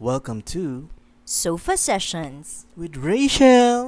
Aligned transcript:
Welcome 0.00 0.42
to 0.42 0.90
Sofa 1.24 1.76
Sessions 1.76 2.66
with 2.76 2.96
Rachel. 2.96 3.87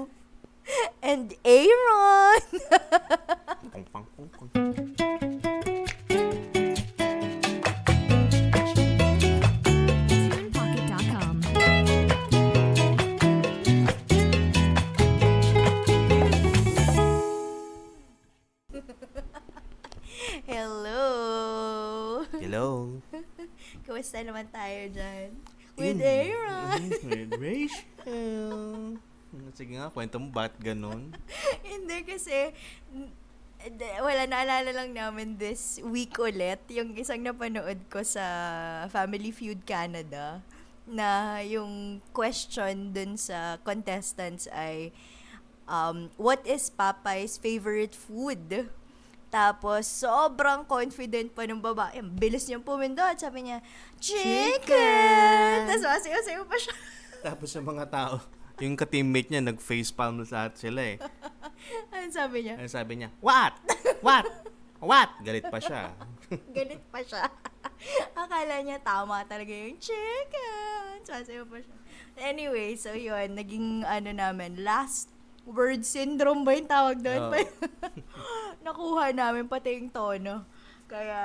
Nga, 29.90 29.99
kwento 29.99 30.22
mo 30.22 30.30
ba't 30.30 30.54
ganun? 30.62 31.11
Hindi 31.67 32.06
kasi, 32.06 32.54
wala, 33.98 34.22
naalala 34.30 34.70
lang 34.70 34.94
namin 34.94 35.34
this 35.34 35.82
week 35.82 36.14
ulit, 36.14 36.62
yung 36.70 36.94
isang 36.94 37.18
napanood 37.26 37.82
ko 37.90 37.98
sa 38.06 38.22
Family 38.86 39.34
Feud 39.34 39.66
Canada, 39.66 40.38
na 40.86 41.42
yung 41.42 41.98
question 42.14 42.95
dun 42.95 43.18
sa 43.18 43.58
contestants 43.66 44.46
ay, 44.54 44.95
um, 45.66 46.06
what 46.14 46.38
is 46.46 46.70
Papa's 46.70 47.34
favorite 47.34 47.98
food? 47.98 48.70
Tapos, 49.26 49.90
sobrang 49.90 50.62
confident 50.70 51.34
pa 51.34 51.50
ng 51.50 51.59
babae. 51.59 51.98
Ang 51.98 52.14
bilis 52.14 52.46
niyang 52.46 52.66
pumindot. 52.66 53.14
Sabi 53.14 53.46
niya, 53.46 53.62
chicken! 53.98 54.59
Chicken! 54.59 55.70
Tapos, 55.70 55.86
masayaw-sayaw 55.86 56.46
pa 56.46 56.56
siya. 56.59 56.74
Tapos 57.20 57.48
sa 57.52 57.62
mga 57.62 57.84
tao, 57.86 58.18
yung 58.60 58.77
ka-teammate 58.77 59.28
niya, 59.32 59.42
nag-facepalm 59.42 60.23
lahat 60.29 60.54
sila 60.57 60.80
eh. 60.84 60.98
Ano 61.93 62.09
sabi 62.09 62.48
niya? 62.48 62.57
Ano 62.57 62.68
sabi 62.73 62.93
niya? 62.96 63.09
What? 63.21 63.52
What? 64.01 64.25
What? 64.81 65.11
Galit 65.21 65.45
pa 65.45 65.61
siya. 65.61 65.93
Galit 66.57 66.81
pa 66.89 67.05
siya. 67.05 67.29
Akala 68.17 68.65
niya 68.65 68.81
tama 68.81 69.21
talaga 69.29 69.53
yung 69.53 69.77
chicken. 69.77 71.05
Sasayaw 71.05 71.45
pa 71.45 71.61
siya. 71.61 71.77
Anyway, 72.21 72.77
so 72.81 72.97
yun, 72.97 73.37
naging 73.37 73.84
ano 73.84 74.09
namin, 74.12 74.65
last 74.65 75.12
word 75.45 75.84
syndrome 75.84 76.45
ba 76.49 76.56
yung 76.56 76.69
tawag 76.69 76.97
doon? 77.01 77.29
Oo. 77.29 77.45
Nakuha 78.65 79.12
namin 79.12 79.49
pati 79.49 79.77
yung 79.77 79.93
tono. 79.93 80.49
Kaya, 80.89 81.21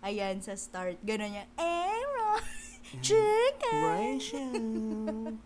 ayan, 0.00 0.40
sa 0.40 0.56
start, 0.56 1.00
gano'n 1.04 1.32
niya, 1.32 1.44
Aaron, 1.60 2.42
chicken! 3.04 3.84
Rachel. 3.84 5.38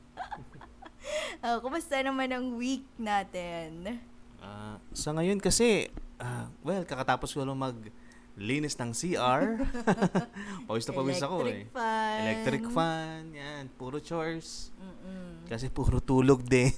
Oh, 1.46 1.56
kumusta 1.64 1.96
naman 2.04 2.28
ang 2.28 2.60
week 2.60 2.84
natin? 3.00 3.96
Ah, 4.44 4.76
sa 4.92 5.16
ngayon 5.16 5.40
kasi, 5.40 5.88
ah, 6.20 6.52
well, 6.60 6.84
kakatapos 6.84 7.32
ko 7.32 7.44
lang 7.44 7.56
mag 7.56 7.76
linis 8.40 8.76
ng 8.76 8.92
CR. 8.92 9.60
pawis 10.68 10.84
na 10.88 10.92
pawis 10.96 11.20
ako 11.20 11.48
eh. 11.48 11.64
Electric 11.64 11.72
fan. 11.72 12.18
Electric 12.20 12.66
fan, 12.72 13.20
yan. 13.36 13.62
Puro 13.76 13.98
chores. 14.00 14.72
Mm-mm. 14.80 15.48
Kasi 15.48 15.68
puro 15.68 16.00
tulog 16.00 16.44
din. 16.44 16.72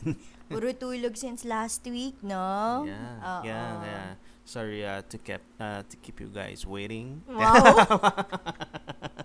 Puro 0.51 0.69
tulog 0.75 1.15
since 1.17 1.47
last 1.49 1.87
week, 1.89 2.19
no? 2.21 2.85
yeah, 2.85 3.17
Oo. 3.19 3.41
yeah, 3.47 3.71
yeah. 3.83 4.11
Sorry 4.43 4.83
uh, 4.83 5.07
to 5.07 5.17
keep 5.23 5.41
uh, 5.63 5.87
to 5.87 5.95
keep 6.03 6.19
you 6.19 6.27
guys 6.29 6.67
waiting. 6.67 7.23
Wow. 7.31 9.23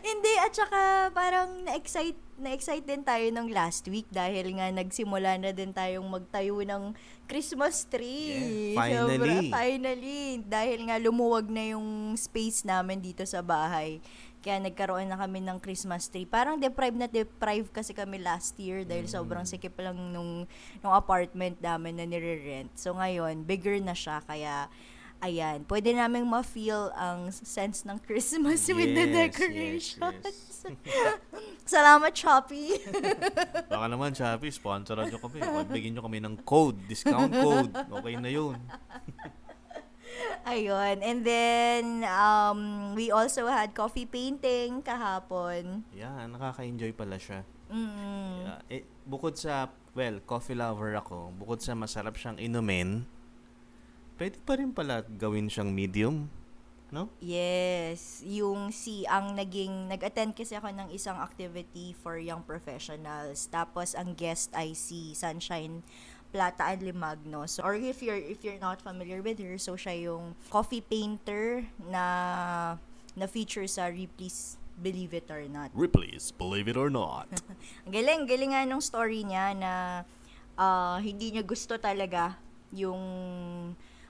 Hindi, 0.00 0.32
at 0.40 0.52
saka 0.56 1.12
parang 1.12 1.60
na-excite, 1.62 2.16
na-excite 2.40 2.88
din 2.88 3.04
tayo 3.04 3.28
nung 3.28 3.52
last 3.52 3.84
week 3.86 4.08
dahil 4.08 4.56
nga 4.56 4.72
nagsimula 4.72 5.36
na 5.36 5.52
din 5.52 5.76
tayong 5.76 6.08
magtayo 6.08 6.56
ng 6.64 6.96
Christmas 7.28 7.84
tree. 7.84 8.72
Yeah, 8.72 8.80
finally. 8.80 9.16
Sobra, 9.20 9.34
finally. 9.52 10.20
Dahil 10.40 10.78
nga 10.88 10.96
lumuwag 10.96 11.52
na 11.52 11.76
yung 11.76 12.16
space 12.16 12.64
namin 12.64 13.04
dito 13.04 13.20
sa 13.28 13.44
bahay. 13.44 14.00
Kaya 14.40 14.62
nagkaroon 14.62 15.10
na 15.10 15.18
kami 15.18 15.44
ng 15.44 15.60
Christmas 15.60 16.08
tree. 16.08 16.24
Parang 16.24 16.56
deprive 16.56 16.96
na 16.96 17.10
deprive 17.10 17.68
kasi 17.68 17.92
kami 17.92 18.22
last 18.22 18.56
year 18.56 18.88
dahil 18.88 19.04
Mm. 19.04 19.12
sobrang 19.12 19.44
sikip 19.44 19.76
lang 19.76 19.98
nung, 20.14 20.48
nung 20.80 20.94
apartment 20.94 21.60
namin 21.60 21.98
na 21.98 22.06
nire-rent. 22.08 22.72
So 22.72 22.96
ngayon, 22.96 23.44
bigger 23.44 23.76
na 23.82 23.92
siya 23.92 24.24
kaya 24.24 24.70
ayan, 25.18 25.66
pwede 25.66 25.90
naming 25.90 26.26
ma-feel 26.26 26.90
ang 26.94 27.30
sense 27.30 27.82
ng 27.82 27.98
Christmas 28.02 28.62
with 28.70 28.94
the 28.94 29.06
Yes, 29.06 29.10
yes, 29.10 29.18
decorations. 29.18 30.22
yes. 30.22 30.38
Salamat, 31.74 32.12
Shopee! 32.14 32.78
Baka 33.72 33.84
naman, 33.86 34.14
Shopee, 34.14 34.52
sponsoran 34.52 35.08
nyo 35.08 35.18
kami. 35.20 35.38
Bigyan 35.68 35.98
nyo 35.98 36.02
kami 36.04 36.18
ng 36.20 36.34
code, 36.42 36.78
discount 36.86 37.30
code. 37.30 37.72
Okay 37.74 38.14
na 38.16 38.30
yun. 38.30 38.56
Ayun. 40.48 41.04
And 41.04 41.20
then, 41.22 41.84
um, 42.08 42.94
we 42.96 43.12
also 43.12 43.46
had 43.46 43.76
coffee 43.76 44.08
painting 44.08 44.80
kahapon. 44.80 45.84
Yeah, 45.92 46.24
nakaka-enjoy 46.24 46.96
pala 46.96 47.20
siya. 47.20 47.44
Mm. 47.68 48.32
Yeah. 48.48 48.60
Eh, 48.72 48.82
bukod 49.04 49.36
sa, 49.36 49.68
well, 49.92 50.24
coffee 50.24 50.56
lover 50.56 50.96
ako, 50.96 51.36
bukod 51.36 51.60
sa 51.60 51.76
masarap 51.76 52.16
siyang 52.16 52.40
inumin, 52.40 53.04
pwede 54.18 54.36
pa 54.42 54.58
rin 54.58 54.74
pala 54.74 55.06
gawin 55.06 55.46
siyang 55.46 55.70
medium. 55.70 56.28
No? 56.88 57.12
Yes, 57.20 58.24
yung 58.24 58.72
si 58.72 59.04
ang 59.04 59.36
naging 59.36 59.92
nag-attend 59.92 60.32
kasi 60.32 60.56
ako 60.56 60.72
ng 60.72 60.88
isang 60.88 61.20
activity 61.20 61.92
for 61.92 62.16
young 62.16 62.40
professionals. 62.42 63.44
Tapos 63.52 63.92
ang 63.92 64.16
guest 64.16 64.50
ay 64.56 64.72
si 64.72 65.12
Sunshine 65.12 65.84
Plata 66.32 66.72
Limagno. 66.80 67.44
So 67.44 67.60
or 67.62 67.76
if 67.76 68.00
you're 68.00 68.20
if 68.20 68.40
you're 68.40 68.60
not 68.60 68.80
familiar 68.80 69.20
with 69.20 69.36
her, 69.40 69.60
so 69.60 69.76
siya 69.76 70.08
yung 70.08 70.32
coffee 70.48 70.80
painter 70.80 71.68
na 71.92 72.04
na 73.12 73.26
feature 73.28 73.68
sa 73.68 73.92
Ripley's 73.92 74.56
Believe 74.80 75.12
It 75.12 75.28
or 75.28 75.44
Not. 75.44 75.74
Ripley's, 75.74 76.30
believe 76.32 76.70
it 76.70 76.78
or 76.78 76.88
not. 76.88 77.26
Ang 77.84 77.92
galing, 77.92 78.30
galing 78.30 78.54
nga 78.54 78.62
nung 78.62 78.78
story 78.78 79.26
niya 79.26 79.50
na 79.58 79.72
ah, 80.54 81.02
hindi 81.02 81.34
niya 81.34 81.42
gusto 81.42 81.74
talaga 81.76 82.38
yung 82.70 83.02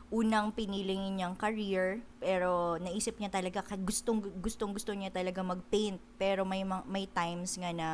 unang 0.09 0.49
piniling 0.51 1.15
niyang 1.15 1.37
career 1.37 2.01
pero 2.17 2.81
naisip 2.81 3.21
niya 3.21 3.29
talaga 3.29 3.61
gustong 3.77 4.25
gustong 4.41 4.73
gusto 4.73 4.97
niya 4.97 5.13
talaga 5.13 5.45
mag-paint 5.45 6.01
pero 6.17 6.49
may 6.49 6.65
ma- 6.65 6.87
may 6.89 7.05
times 7.05 7.55
nga 7.55 7.69
na 7.71 7.89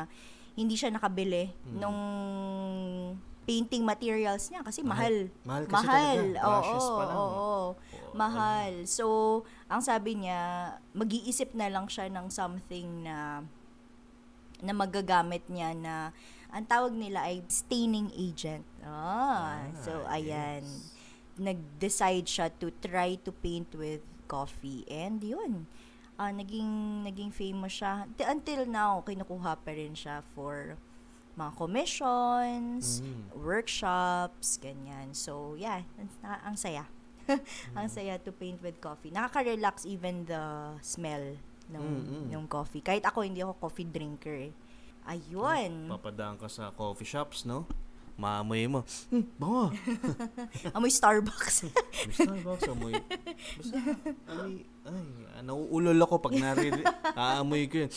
hindi 0.55 0.79
siya 0.79 0.87
nakabili 0.89 1.51
Mm. 1.67 1.75
nung 1.75 1.99
painting 3.45 3.85
materials 3.85 4.49
niya 4.49 4.65
kasi 4.65 4.81
mahal. 4.81 5.29
Mahal 5.45 5.63
kasi 5.67 5.85
mahal. 5.85 6.17
talaga. 6.33 6.39
Oo, 6.41 6.73
oo, 6.73 6.97
oo. 6.97 7.25
Oo, 7.29 7.67
Mahal. 8.15 8.73
So, 8.89 9.05
ang 9.67 9.85
sabi 9.85 10.17
niya, 10.17 10.41
mag-iisip 10.97 11.53
na 11.53 11.69
lang 11.69 11.85
siya 11.85 12.09
ng 12.09 12.33
something 12.33 13.05
na 13.05 13.45
na 14.57 14.73
magagamit 14.73 15.45
niya 15.45 15.77
na 15.77 16.09
ang 16.49 16.65
tawag 16.65 16.95
nila 16.95 17.27
ay 17.27 17.43
staining 17.45 18.09
agent. 18.17 18.63
Ah, 18.81 19.67
so 19.77 19.93
Ah, 20.07 20.17
ayan. 20.17 20.63
yes. 20.65 20.94
Nag-decide 21.35 22.25
siya 22.25 22.47
to 22.57 22.71
try 22.79 23.19
to 23.21 23.31
paint 23.31 23.71
with 23.75 23.99
coffee 24.25 24.87
and 24.87 25.19
yun. 25.19 25.67
Ah, 26.15 26.31
naging 26.31 27.03
naging 27.03 27.29
famous 27.29 27.75
siya. 27.75 28.07
Until 28.23 28.63
now, 28.63 29.03
kinukuha 29.03 29.59
pa 29.59 29.71
rin 29.71 29.91
siya 29.91 30.23
for 30.31 30.79
mga 31.35 31.51
commissions, 31.59 33.03
Mm. 33.03 33.35
workshops, 33.35 34.55
ganyan. 34.55 35.11
So, 35.11 35.59
yeah, 35.59 35.83
ang, 35.99 36.07
ang 36.23 36.55
saya. 36.55 36.87
ang 37.77 37.91
saya 37.91 38.15
to 38.23 38.31
paint 38.31 38.63
with 38.63 38.79
coffee. 38.79 39.11
Nakaka-relax 39.11 39.83
even 39.83 40.23
the 40.23 40.39
smell 40.79 41.35
ng, 41.67 41.83
Mm-mm. 41.83 42.25
ng 42.31 42.45
coffee. 42.47 42.79
Kahit 42.79 43.03
ako, 43.03 43.27
hindi 43.27 43.43
ako 43.43 43.59
coffee 43.59 43.83
drinker 43.83 44.47
eh. 44.47 44.53
Ayun. 45.05 45.91
Papadaan 45.91 46.39
ka 46.39 46.47
sa 46.47 46.71
coffee 46.71 47.05
shops, 47.05 47.43
no? 47.43 47.67
Maamoy 48.15 48.63
mo. 48.71 48.87
Hmm, 49.11 49.27
bango. 49.35 49.75
Amoy 50.75 50.87
Starbucks. 50.87 51.67
May 51.67 52.15
Starbucks, 52.15 52.63
amoy. 52.71 52.95
Basta, 53.59 53.75
amoy, 54.31 54.55
ay, 54.87 54.95
ah, 55.35 55.43
nauulol 55.43 55.99
ako 55.99 56.23
pag 56.23 56.39
nariri. 56.39 56.79
Aamoy 57.19 57.67
ko 57.67 57.83
yun. 57.83 57.91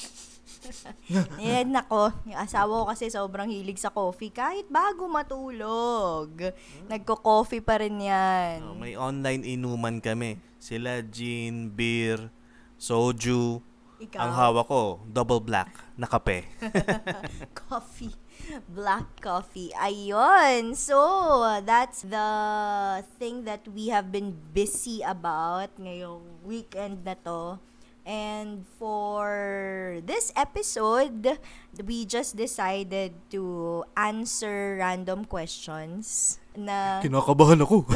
Yan 1.38 1.70
nako, 1.70 2.10
yung 2.26 2.34
asawa 2.34 2.82
ko 2.82 2.84
kasi 2.90 3.14
sobrang 3.14 3.46
hilig 3.46 3.78
sa 3.78 3.94
coffee 3.94 4.34
kahit 4.34 4.66
bago 4.66 5.06
matulog. 5.06 6.34
Nagko-coffee 6.90 7.62
pa 7.62 7.78
rin 7.78 8.02
yan. 8.02 8.66
Oh, 8.66 8.74
may 8.74 8.98
online 8.98 9.46
inuman 9.46 10.02
kami. 10.02 10.42
Sila 10.58 10.98
gin, 11.06 11.70
beer, 11.70 12.26
soju. 12.74 13.62
Ikaw, 13.98 14.18
Ang 14.18 14.32
hawak 14.34 14.66
ko, 14.66 14.82
double 15.06 15.42
black 15.42 15.70
na 15.94 16.10
kape. 16.10 16.46
coffee. 17.70 18.14
Black 18.68 19.20
coffee. 19.20 19.72
Ayun. 19.76 20.74
So, 20.74 21.60
that's 21.64 22.02
the 22.02 23.04
thing 23.18 23.44
that 23.44 23.68
we 23.68 23.88
have 23.88 24.12
been 24.12 24.36
busy 24.54 25.02
about 25.04 25.76
ngayong 25.76 26.24
weekend 26.44 27.04
na 27.04 27.14
to. 27.24 27.60
And 28.08 28.64
for 28.80 30.00
this 30.00 30.32
episode, 30.32 31.36
we 31.76 32.08
just 32.08 32.40
decided 32.40 33.12
to 33.36 33.84
answer 33.92 34.80
random 34.80 35.28
questions 35.28 36.40
na 36.56 37.04
Kinakabahan 37.04 37.60
ako. 37.60 37.84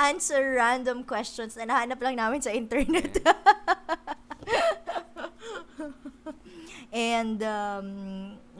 answer 0.00 0.56
random 0.56 1.04
questions 1.04 1.52
na 1.60 1.68
nahanap 1.68 2.00
lang 2.00 2.16
namin 2.16 2.40
sa 2.40 2.48
internet. 2.48 3.20
And, 7.00 7.40
um, 7.40 7.88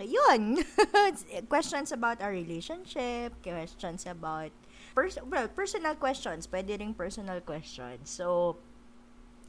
yun. 0.01 0.65
questions 1.53 1.93
about 1.93 2.25
our 2.25 2.33
relationship, 2.33 3.37
questions 3.45 4.09
about, 4.09 4.49
pers- 4.97 5.21
well, 5.21 5.45
personal 5.53 5.93
questions. 6.01 6.49
Pwede 6.49 6.73
ring 6.81 6.97
personal 6.97 7.45
questions. 7.45 8.09
So, 8.09 8.57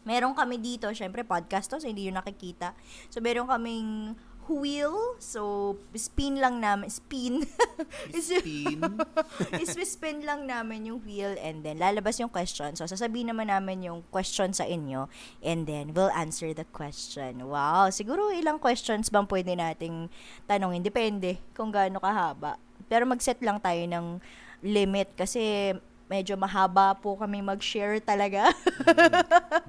meron 0.03 0.35
kami 0.35 0.59
dito, 0.59 0.91
syempre 0.91 1.23
podcast 1.23 1.71
to, 1.71 1.79
so 1.79 1.88
hindi 1.88 2.11
yun 2.11 2.19
nakikita. 2.19 2.75
So, 3.07 3.23
meron 3.23 3.47
kaming 3.47 4.19
wheel. 4.47 5.19
So, 5.21 5.75
spin 5.93 6.39
lang 6.39 6.63
namin. 6.63 6.89
Spin. 6.89 7.45
Spin. 8.15 8.81
Is-spin 9.61 10.25
lang 10.25 10.47
namin 10.47 10.89
yung 10.89 10.99
wheel 11.05 11.38
and 11.38 11.61
then 11.61 11.77
lalabas 11.77 12.17
yung 12.17 12.31
question. 12.31 12.73
So, 12.79 12.88
sasabihin 12.88 13.29
naman 13.29 13.51
namin 13.51 13.85
yung 13.85 14.01
question 14.09 14.55
sa 14.55 14.65
inyo 14.65 15.11
and 15.43 15.67
then 15.67 15.93
we'll 15.93 16.13
answer 16.13 16.55
the 16.55 16.65
question. 16.71 17.45
Wow! 17.45 17.91
Siguro 17.93 18.31
ilang 18.31 18.57
questions 18.57 19.11
bang 19.11 19.27
pwede 19.27 19.53
nating 19.53 20.07
tanongin? 20.47 20.81
Depende 20.81 21.37
kung 21.53 21.69
gaano 21.69 21.99
kahaba. 21.99 22.57
Pero 22.87 23.05
mag-set 23.05 23.39
lang 23.45 23.61
tayo 23.61 23.83
ng 23.85 24.21
limit 24.61 25.13
kasi 25.17 25.73
medyo 26.11 26.35
mahaba 26.35 26.91
po 26.99 27.15
kami 27.15 27.39
mag-share 27.39 28.03
talaga. 28.03 28.51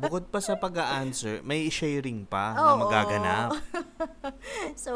Bukod 0.02 0.26
pa 0.26 0.42
sa 0.42 0.58
pag-a-answer, 0.58 1.38
may 1.46 1.70
sharing 1.70 2.26
pa 2.26 2.58
na 2.58 2.74
Oo. 2.74 2.78
magaganap. 2.82 3.50
so, 4.84 4.92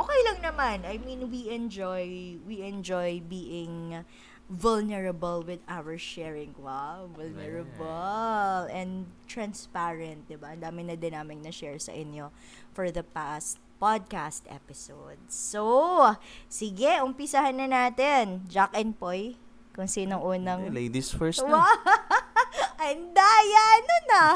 okay 0.00 0.20
lang 0.32 0.40
naman. 0.40 0.88
I 0.88 0.96
mean, 0.96 1.28
we 1.28 1.52
enjoy 1.52 2.40
we 2.48 2.64
enjoy 2.64 3.20
being 3.20 4.00
vulnerable 4.48 5.44
with 5.44 5.60
our 5.68 6.00
sharing. 6.00 6.56
Wow, 6.56 7.12
vulnerable 7.12 8.64
and 8.72 9.12
transparent, 9.28 10.32
'di 10.32 10.40
ba? 10.40 10.56
Ang 10.56 10.64
dami 10.64 10.80
na 10.88 10.96
din 10.96 11.12
namin 11.12 11.44
na-share 11.44 11.76
sa 11.76 11.92
inyo 11.92 12.32
for 12.72 12.88
the 12.88 13.04
past 13.04 13.60
podcast 13.76 14.48
episodes. 14.48 15.36
So, 15.36 16.16
sige, 16.48 16.96
umpisahan 17.04 17.60
na 17.60 17.68
natin. 17.68 18.48
Jack 18.48 18.72
and 18.72 18.96
Poy, 18.96 19.36
kung 19.76 19.84
sinong 19.84 20.24
unang 20.24 20.72
Ladies 20.72 21.12
first 21.12 21.44
na. 21.44 21.60
Ang 22.86 23.12
daya 23.12 23.66
nun 23.84 24.08
ah. 24.16 24.34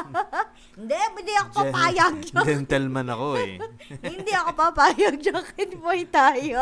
hindi, 0.77 0.93
hindi 0.93 1.33
ako 1.33 1.49
Gen- 1.49 1.73
papayag. 1.73 2.15
Gentleman 2.49 3.07
ako 3.09 3.27
eh. 3.41 3.57
hindi 4.05 4.31
ako 4.37 4.49
papayag. 4.53 5.15
Jack 5.17 5.57
and 5.57 5.73
Boy 5.81 6.05
tayo. 6.13 6.61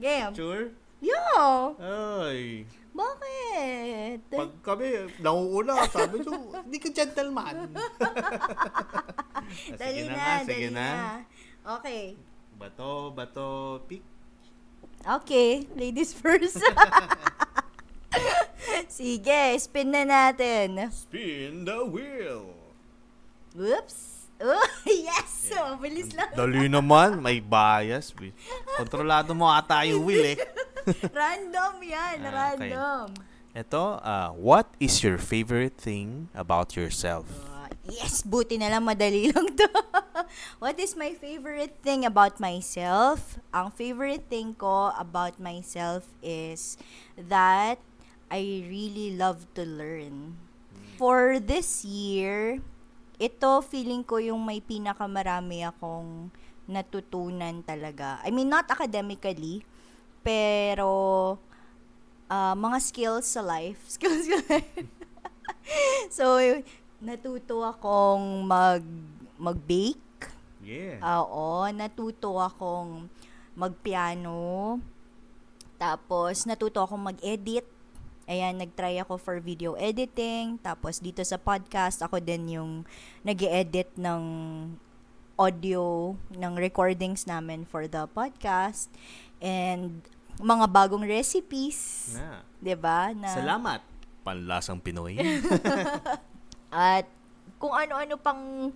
Game. 0.00 0.32
Sure? 0.34 0.74
Yo! 0.98 1.22
Ay. 1.78 2.66
Bakit? 2.90 4.18
Pag 4.34 4.50
kami, 4.66 5.14
nauuna, 5.22 5.86
sabi 5.86 6.26
ko, 6.26 6.34
hindi 6.66 6.82
ka 6.82 6.90
gentleman. 6.90 7.70
Ah, 7.70 7.86
dali 9.78 10.04
na, 10.04 10.12
nga, 10.12 10.30
dali 10.44 10.68
na. 10.68 10.84
na. 10.84 11.08
Okay. 11.78 12.18
Bato, 12.58 13.14
bato, 13.14 13.46
pick. 13.86 14.02
Okay, 15.00 15.64
ladies 15.74 16.12
first. 16.20 16.60
Sige, 18.90 19.56
spin 19.56 19.88
na 19.94 20.04
natin. 20.04 20.76
Spin 20.92 21.64
the 21.64 21.80
wheel. 21.86 22.52
Whoops. 23.56 24.28
Oh, 24.40 24.56
yes! 24.88 25.52
Oh, 25.52 25.76
bilis 25.76 26.12
lang. 26.16 26.32
Dali 26.32 26.64
naman, 26.68 27.20
may 27.20 27.40
bias. 27.44 28.12
Kontrolado 28.76 29.36
mo 29.36 29.48
ata 29.48 29.84
yung 29.84 30.04
wheel 30.04 30.32
eh. 30.32 30.38
Random 31.12 31.76
yan, 31.84 32.16
Ah, 32.24 32.56
okay. 32.56 32.72
random. 32.72 33.06
Ito, 33.52 33.84
uh, 34.00 34.30
what 34.38 34.70
is 34.80 35.02
your 35.04 35.18
favorite 35.20 35.76
thing 35.76 36.32
about 36.32 36.72
yourself? 36.72 37.26
Uh, 37.90 37.98
yes, 37.98 38.22
buti 38.22 38.54
na 38.54 38.70
lang 38.70 38.86
madali 38.86 39.26
lang 39.34 39.50
to. 39.58 39.66
What 40.62 40.78
is 40.78 40.94
my 40.94 41.10
favorite 41.18 41.82
thing 41.82 42.06
about 42.06 42.38
myself? 42.38 43.42
Ang 43.50 43.74
favorite 43.74 44.30
thing 44.30 44.54
ko 44.54 44.94
about 44.94 45.42
myself 45.42 46.06
is 46.22 46.78
that 47.18 47.82
I 48.30 48.62
really 48.70 49.18
love 49.18 49.50
to 49.58 49.66
learn. 49.66 50.38
For 51.02 51.42
this 51.42 51.82
year, 51.82 52.62
ito 53.18 53.58
feeling 53.66 54.06
ko 54.06 54.22
yung 54.22 54.38
may 54.46 54.62
pinakamarami 54.62 55.66
akong 55.66 56.30
natutunan 56.70 57.66
talaga. 57.66 58.22
I 58.22 58.30
mean, 58.30 58.46
not 58.46 58.70
academically, 58.70 59.66
pero 60.22 61.34
ah, 62.30 62.54
mga 62.54 62.78
skills 62.78 63.26
sa 63.34 63.42
life. 63.42 63.82
Skills 63.98 64.30
sa 64.30 64.38
life. 64.46 64.86
so, 66.14 66.38
natuto 67.00 67.64
akong 67.64 68.44
mag 68.44 68.84
mag-bake. 69.40 70.28
Yeah. 70.60 71.00
Oo, 71.00 71.64
natuto 71.72 72.36
akong 72.36 73.08
magpiano. 73.56 74.76
Tapos, 75.80 76.44
natuto 76.44 76.84
akong 76.84 77.00
mag-edit. 77.00 77.64
Ayan, 78.28 78.60
nag-try 78.60 79.00
ako 79.00 79.16
for 79.16 79.40
video 79.40 79.74
editing. 79.80 80.60
Tapos, 80.60 81.00
dito 81.00 81.24
sa 81.24 81.40
podcast, 81.40 82.04
ako 82.04 82.20
din 82.20 82.60
yung 82.60 82.84
nag 83.24 83.40
edit 83.40 83.88
ng 83.96 84.22
audio 85.40 86.12
ng 86.36 86.52
recordings 86.60 87.24
namin 87.24 87.64
for 87.64 87.88
the 87.88 88.04
podcast. 88.12 88.92
And, 89.40 90.04
mga 90.36 90.66
bagong 90.68 91.04
recipes. 91.04 92.12
Na. 92.16 92.44
'di 92.60 92.76
ba? 92.76 93.12
Na 93.12 93.28
Salamat. 93.32 93.80
Panlasang 94.20 94.80
Pinoy. 94.80 95.16
at 96.70 97.06
kung 97.58 97.74
ano-ano 97.74 98.16
pang 98.16 98.72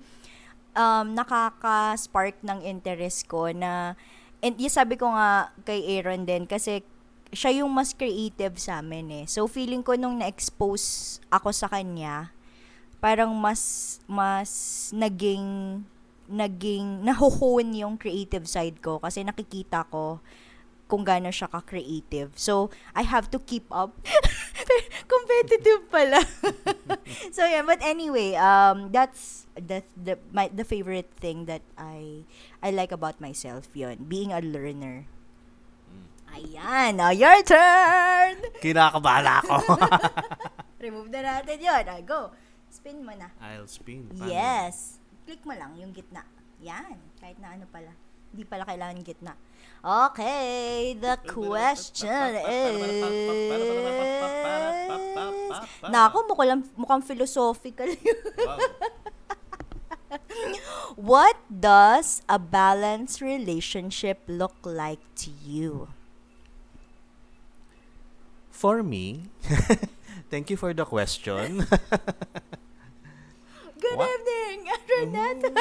um, 0.74 1.06
nakaka-spark 1.14 2.36
ng 2.42 2.60
interest 2.66 3.30
ko 3.30 3.48
na 3.54 3.94
and 4.44 4.58
yung 4.60 4.74
sabi 4.74 4.98
ko 5.00 5.08
nga 5.08 5.54
kay 5.64 5.80
Aaron 5.98 6.28
din 6.28 6.44
kasi 6.44 6.84
siya 7.34 7.64
yung 7.64 7.72
mas 7.74 7.90
creative 7.96 8.54
sa 8.62 8.78
amin 8.78 9.10
eh. 9.10 9.24
So 9.26 9.50
feeling 9.50 9.82
ko 9.82 9.98
nung 9.98 10.22
na-expose 10.22 11.18
ako 11.34 11.50
sa 11.50 11.66
kanya, 11.66 12.30
parang 13.02 13.34
mas 13.34 13.98
mas 14.06 14.50
naging 14.94 15.82
naging 16.30 16.86
nahuhon 17.06 17.74
yung 17.74 17.94
creative 17.98 18.46
side 18.46 18.78
ko 18.80 19.02
kasi 19.02 19.26
nakikita 19.26 19.84
ko 19.90 20.22
kung 20.86 21.02
gaano 21.02 21.32
siya 21.32 21.48
ka-creative. 21.48 22.36
So, 22.36 22.68
I 22.92 23.02
have 23.08 23.32
to 23.32 23.38
keep 23.40 23.64
up. 23.72 23.96
Competitive 25.12 25.88
pala. 25.88 26.20
so, 27.36 27.44
yeah. 27.44 27.64
But 27.64 27.80
anyway, 27.80 28.36
um, 28.36 28.92
that's 28.92 29.44
that's 29.54 29.90
the 29.94 30.18
my 30.34 30.50
the 30.50 30.66
favorite 30.66 31.10
thing 31.20 31.46
that 31.46 31.62
I 31.78 32.26
I 32.60 32.74
like 32.74 32.90
about 32.90 33.22
myself 33.22 33.70
yon 33.72 34.04
being 34.10 34.34
a 34.34 34.42
learner. 34.42 35.06
Ayan, 36.34 36.98
now 36.98 37.14
your 37.14 37.46
turn! 37.46 38.42
Kinakabala 38.58 39.38
ako. 39.46 39.78
Remove 40.82 41.06
na 41.14 41.22
natin 41.22 41.62
yun. 41.62 41.82
Ah, 41.86 42.02
go. 42.02 42.34
Spin 42.66 43.06
mo 43.06 43.14
na. 43.14 43.30
I'll 43.38 43.70
spin. 43.70 44.10
Paano? 44.10 44.26
Yes. 44.26 44.98
Click 45.30 45.46
mo 45.46 45.54
lang 45.54 45.78
yung 45.78 45.94
gitna. 45.94 46.26
Yan. 46.58 46.98
Kahit 47.22 47.38
na 47.38 47.54
ano 47.54 47.70
pala. 47.70 47.94
Hindi 48.34 48.42
pala 48.42 48.66
kailangan 48.66 48.98
gitna. 49.06 49.38
Okay, 49.78 50.98
the 50.98 51.14
question 51.22 52.34
is... 52.50 53.06
Nako, 55.86 56.26
mukhang, 56.26 56.66
mukhang 56.74 57.02
philosophical. 57.06 57.86
Wow. 58.34 58.58
What 60.96 61.36
does 61.50 62.22
a 62.28 62.38
balanced 62.38 63.20
relationship 63.20 64.22
look 64.26 64.54
like 64.62 65.02
to 65.26 65.30
you? 65.30 65.88
For 68.50 68.82
me, 68.82 69.30
thank 70.30 70.50
you 70.50 70.56
for 70.56 70.72
the 70.72 70.84
question. 70.84 71.66
Good 73.84 73.98
What? 74.00 74.08
evening, 74.08 74.58
Renata. 74.88 75.52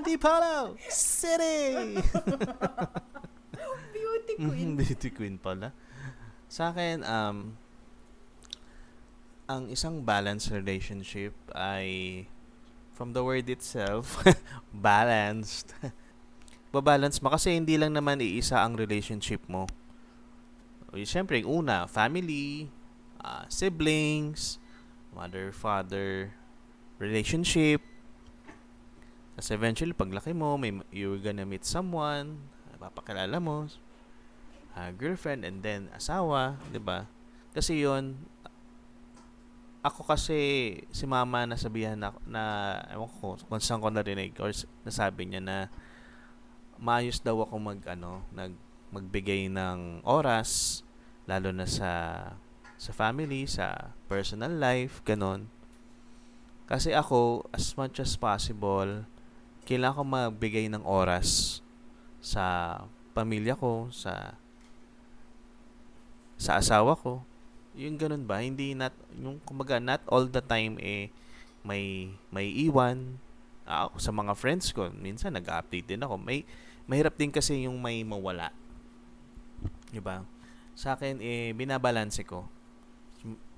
Andy 0.00 0.16
Palo, 0.16 0.72
City! 0.88 2.00
Beauty 3.92 4.34
queen. 4.40 4.72
Mhm, 4.72 4.80
Beauty 4.80 5.10
queen 5.12 5.36
pala. 5.36 5.76
Sa 6.48 6.72
akin, 6.72 7.04
um, 7.04 7.52
ang 9.44 9.68
isang 9.68 10.00
balanced 10.00 10.48
relationship 10.48 11.36
ay, 11.52 12.24
from 12.96 13.12
the 13.12 13.20
word 13.20 13.44
itself, 13.52 14.24
balanced. 14.72 15.76
Babalance 16.72 17.20
mo 17.20 17.28
kasi 17.28 17.52
hindi 17.52 17.76
lang 17.76 17.92
naman 17.92 18.24
iisa 18.24 18.64
ang 18.64 18.80
relationship 18.80 19.44
mo. 19.44 19.68
Siyempre, 21.04 21.44
una, 21.44 21.84
family, 21.84 22.72
ah, 23.20 23.44
siblings, 23.52 24.56
mother, 25.12 25.52
father, 25.52 26.32
relationship. 27.02 27.82
Tapos 29.34 29.50
eventually, 29.50 29.90
paglaki 29.90 30.30
mo, 30.30 30.54
may, 30.54 30.70
you're 30.94 31.18
gonna 31.18 31.42
meet 31.42 31.66
someone, 31.66 32.38
papakilala 32.78 33.42
mo, 33.42 33.66
uh, 34.78 34.90
girlfriend, 34.94 35.42
and 35.42 35.66
then 35.66 35.90
asawa, 35.90 36.62
'di 36.70 36.78
ba? 36.78 37.10
Kasi 37.50 37.82
yon 37.82 38.14
ako 39.82 40.06
kasi 40.06 40.38
si 40.94 41.04
mama 41.10 41.42
nasabihan 41.42 41.98
na, 41.98 42.14
na 42.22 42.42
ewan 42.94 43.10
ko 43.18 43.34
kung 43.34 43.58
saan 43.58 43.82
ko 43.82 43.90
narinig 43.90 44.30
or 44.38 44.54
nasabi 44.86 45.26
niya 45.26 45.42
na 45.42 45.56
maayos 46.78 47.18
daw 47.18 47.42
ako 47.42 47.58
mag 47.58 47.82
ano 47.90 48.22
nag 48.30 48.54
magbigay 48.94 49.50
ng 49.50 50.06
oras 50.06 50.82
lalo 51.26 51.50
na 51.50 51.66
sa 51.66 51.90
sa 52.82 52.90
family, 52.90 53.46
sa 53.46 53.94
personal 54.10 54.58
life, 54.58 55.06
ganon. 55.06 55.46
Kasi 56.72 56.96
ako, 56.96 57.44
as 57.52 57.76
much 57.76 58.00
as 58.00 58.16
possible, 58.16 59.04
kailangan 59.68 60.00
ko 60.00 60.02
magbigay 60.08 60.72
ng 60.72 60.80
oras 60.88 61.60
sa 62.24 62.80
pamilya 63.12 63.52
ko, 63.52 63.92
sa 63.92 64.40
sa 66.40 66.56
asawa 66.56 66.96
ko. 66.96 67.20
Yung 67.76 68.00
ganun 68.00 68.24
ba? 68.24 68.40
Hindi 68.40 68.72
not 68.72 68.96
yung 69.12 69.36
kumbaga 69.44 69.76
not 69.76 70.00
all 70.08 70.24
the 70.24 70.40
time 70.40 70.80
eh 70.80 71.12
may 71.60 72.08
may 72.32 72.48
iwan 72.48 73.20
ako 73.68 74.00
sa 74.00 74.10
mga 74.16 74.32
friends 74.32 74.72
ko. 74.72 74.88
Minsan 74.96 75.36
nag-update 75.36 75.92
din 75.92 76.00
ako. 76.00 76.16
May 76.16 76.48
mahirap 76.88 77.20
din 77.20 77.28
kasi 77.28 77.68
yung 77.68 77.84
may 77.84 78.00
mawala. 78.00 78.48
'Di 79.92 80.00
ba? 80.00 80.24
Sa 80.72 80.96
akin 80.96 81.20
eh 81.20 81.52
binabalanse 81.52 82.24
ko 82.24 82.48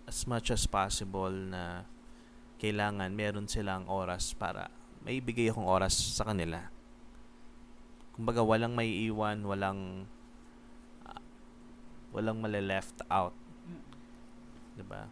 as 0.04 0.26
much 0.26 0.50
as 0.50 0.66
possible 0.66 1.30
na 1.30 1.86
kailangan 2.64 3.12
meron 3.12 3.44
silang 3.44 3.84
oras 3.84 4.32
para 4.32 4.72
may 5.04 5.20
bigay 5.20 5.52
akong 5.52 5.68
oras 5.68 5.92
sa 5.92 6.24
kanila. 6.24 6.64
Kumbaga 8.16 8.40
walang 8.40 8.72
may 8.72 8.88
iwan, 9.04 9.44
walang 9.44 10.08
uh, 11.04 11.20
walang 12.08 12.40
mali 12.40 12.64
left 12.64 13.04
out. 13.12 13.36
'Di 14.72 14.84
ba? 14.88 15.04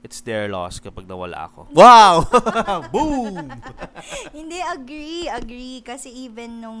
It's 0.00 0.22
their 0.24 0.46
loss 0.48 0.78
kapag 0.80 1.04
nawala 1.04 1.50
ako. 1.50 1.68
Wow! 1.76 2.24
Boom! 2.94 3.52
Hindi, 4.38 4.56
agree, 4.64 5.28
agree. 5.28 5.84
Kasi 5.84 6.08
even 6.24 6.62
nung 6.64 6.80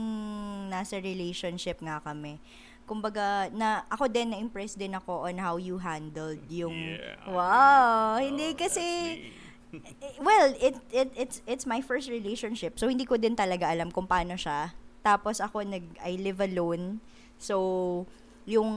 nasa 0.72 0.96
relationship 0.96 1.84
nga 1.84 2.00
kami, 2.00 2.40
kumbaga, 2.88 3.52
na 3.52 3.84
ako 3.92 4.08
din, 4.08 4.32
na-impress 4.32 4.72
din 4.72 4.96
ako 4.96 5.28
on 5.28 5.36
how 5.36 5.60
you 5.60 5.76
handled 5.76 6.40
yung, 6.48 6.72
Yeah. 6.96 7.28
wow, 7.28 8.16
Oh, 8.16 8.24
hindi 8.24 8.56
kasi, 8.56 8.80
me. 8.80 9.39
well, 10.26 10.54
it, 10.58 10.76
it, 10.90 11.10
it's, 11.16 11.42
it's 11.46 11.66
my 11.66 11.80
first 11.80 12.10
relationship, 12.10 12.78
so 12.78 12.88
hindi 12.88 13.04
ko 13.06 13.16
din 13.16 13.36
talaga 13.36 13.70
alam 13.70 13.90
kung 13.90 14.06
paano 14.06 14.34
siya. 14.34 14.74
Tapos 15.00 15.40
ako, 15.40 15.64
nag, 15.64 15.84
I 16.02 16.20
live 16.20 16.40
alone, 16.44 17.00
so, 17.40 18.04
yung 18.44 18.70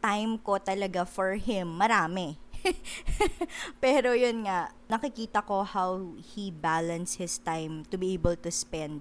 time 0.00 0.40
ko 0.40 0.56
talaga 0.56 1.04
for 1.04 1.36
him, 1.36 1.76
marami. 1.76 2.40
Pero 3.84 4.12
yun 4.12 4.44
nga, 4.44 4.72
nakikita 4.88 5.44
ko 5.44 5.64
how 5.64 6.16
he 6.34 6.52
balance 6.52 7.16
his 7.16 7.40
time 7.40 7.84
to 7.88 7.96
be 7.96 8.16
able 8.16 8.36
to 8.36 8.52
spend 8.52 9.00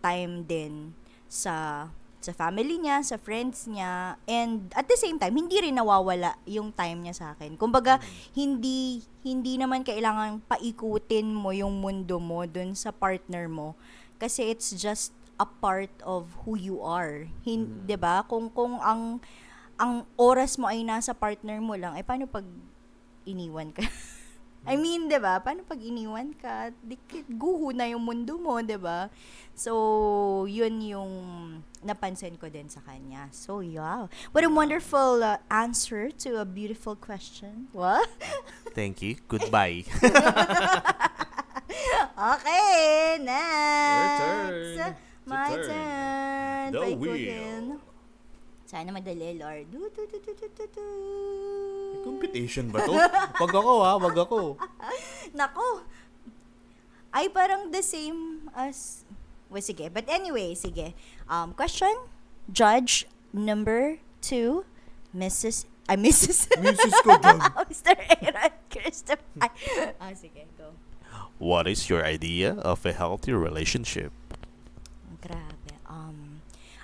time 0.00 0.44
din 0.48 0.96
sa 1.28 1.88
sa 2.20 2.36
family 2.36 2.76
niya, 2.76 3.00
sa 3.00 3.16
friends 3.16 3.64
niya, 3.64 4.20
and 4.28 4.68
at 4.76 4.84
the 4.84 4.96
same 4.96 5.16
time, 5.16 5.32
hindi 5.32 5.56
rin 5.56 5.80
nawawala 5.80 6.36
yung 6.44 6.68
time 6.70 7.08
niya 7.08 7.16
sa 7.16 7.26
akin. 7.32 7.56
Kumbaga, 7.56 7.96
hindi 8.36 9.00
hindi 9.24 9.56
naman 9.56 9.84
kailangan 9.84 10.44
paikutin 10.44 11.32
mo 11.32 11.52
yung 11.52 11.80
mundo 11.80 12.20
mo 12.20 12.44
dun 12.44 12.76
sa 12.76 12.92
partner 12.92 13.48
mo 13.48 13.76
kasi 14.20 14.48
it's 14.48 14.72
just 14.76 15.12
a 15.40 15.48
part 15.48 15.92
of 16.04 16.28
who 16.44 16.56
you 16.56 16.84
are. 16.84 17.24
Hin, 17.44 17.88
'Di 17.88 17.96
ba? 17.96 18.20
Kung 18.28 18.52
kung 18.52 18.76
ang 18.84 19.24
ang 19.80 20.04
oras 20.20 20.60
mo 20.60 20.68
ay 20.68 20.84
nasa 20.84 21.16
partner 21.16 21.56
mo 21.64 21.72
lang, 21.72 21.96
ay 21.96 22.04
paano 22.04 22.28
pag 22.28 22.44
iniwan 23.24 23.72
ka? 23.72 23.80
I 24.68 24.76
mean, 24.76 25.08
'di 25.08 25.16
ba? 25.20 25.40
Paano 25.40 25.64
pag 25.64 25.80
iniwan 25.80 26.36
ka? 26.36 26.68
Dikit 26.84 27.26
guho 27.32 27.72
na 27.72 27.88
yung 27.88 28.04
mundo 28.04 28.36
mo, 28.36 28.60
'di 28.60 28.76
ba? 28.76 29.08
So, 29.56 30.44
yun 30.48 30.80
yung 30.84 31.12
napansin 31.84 32.36
ko 32.36 32.48
din 32.48 32.68
sa 32.68 32.80
kanya. 32.84 33.28
So, 33.32 33.60
yeah. 33.60 34.08
What 34.32 34.44
a 34.44 34.52
wonderful 34.52 35.24
uh, 35.24 35.40
answer 35.48 36.12
to 36.24 36.40
a 36.40 36.46
beautiful 36.48 36.96
question. 36.96 37.72
What? 37.72 38.08
Thank 38.76 39.00
you. 39.00 39.16
Goodbye. 39.28 39.84
Okay, 42.20 43.16
next. 43.24 44.76
turn. 44.76 44.96
My 45.24 45.48
your 45.54 45.64
turn. 45.64 46.72
The 46.72 46.78
Paikutin. 46.78 47.80
Sana 48.70 48.94
madali, 48.94 49.34
Lord. 49.34 49.66
Du, 49.74 49.90
du, 49.90 50.06
du, 50.06 50.18
du, 50.22 50.32
du, 50.38 50.46
du, 50.54 50.64
du. 50.70 50.86
Competition 52.06 52.70
ba 52.70 52.78
to? 52.86 52.94
Wag 53.42 53.50
ako 53.50 53.72
ha, 53.82 53.98
wag 53.98 54.14
ako. 54.14 54.54
Nako. 55.34 55.82
Ay 57.10 57.26
parang 57.34 57.74
the 57.74 57.82
same 57.82 58.46
as... 58.54 59.02
Well, 59.50 59.58
sige. 59.58 59.90
But 59.90 60.06
anyway, 60.06 60.54
sige. 60.54 60.94
Um, 61.26 61.50
question. 61.58 61.90
Judge 62.46 63.10
number 63.34 63.98
two. 64.22 64.62
Mrs. 65.10 65.66
Ay, 65.90 65.98
Mrs. 65.98 66.46
Mrs. 66.54 66.94
ko 67.02 67.18
dyan. 67.18 67.42
Mr. 67.74 67.98
Aaron 68.22 68.54
Christopher. 68.70 69.50
Ah, 69.98 70.14
sige, 70.14 70.46
go. 70.54 70.78
What 71.42 71.66
is 71.66 71.90
your 71.90 72.06
idea 72.06 72.54
of 72.62 72.86
a 72.86 72.94
healthy 72.94 73.34
relationship? 73.34 74.14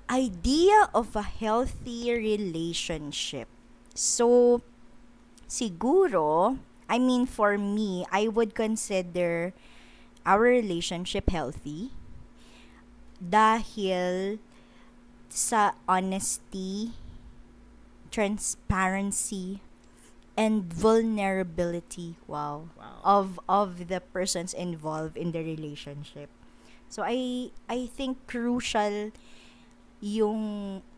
Idea 0.09 0.89
of 0.95 1.17
a 1.17 1.23
healthy 1.27 2.11
relationship. 2.15 3.49
So, 3.95 4.63
siguro, 5.49 6.59
I 6.89 6.99
mean, 6.99 7.27
for 7.27 7.59
me, 7.59 8.07
I 8.13 8.29
would 8.29 8.55
consider 8.55 9.53
our 10.25 10.41
relationship 10.41 11.31
healthy 11.31 11.91
dahil 13.19 14.39
sa 15.29 15.73
honesty, 15.89 16.93
transparency, 18.11 19.61
and 20.37 20.65
vulnerability, 20.73 22.17
wow, 22.27 22.69
Wow. 22.77 23.01
of 23.05 23.41
of 23.49 23.89
the 23.89 24.01
persons 24.01 24.53
involved 24.53 25.17
in 25.17 25.33
the 25.33 25.41
relationship. 25.43 26.29
So 26.89 27.03
I 27.03 27.51
I 27.69 27.87
think 27.89 28.21
crucial 28.29 29.11
yung 30.05 30.39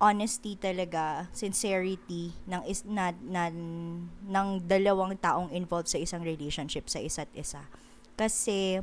honesty 0.02 0.58
talaga, 0.58 1.30
sincerity 1.30 2.34
ng 2.50 2.62
is 2.66 2.82
na, 2.82 3.14
na 3.22 3.46
ng 4.26 4.48
dalawang 4.66 5.14
taong 5.22 5.54
involved 5.54 5.86
sa 5.86 6.02
isang 6.02 6.26
relationship 6.26 6.90
sa 6.90 6.98
isa't 6.98 7.30
isa. 7.38 7.62
Kasi 8.18 8.82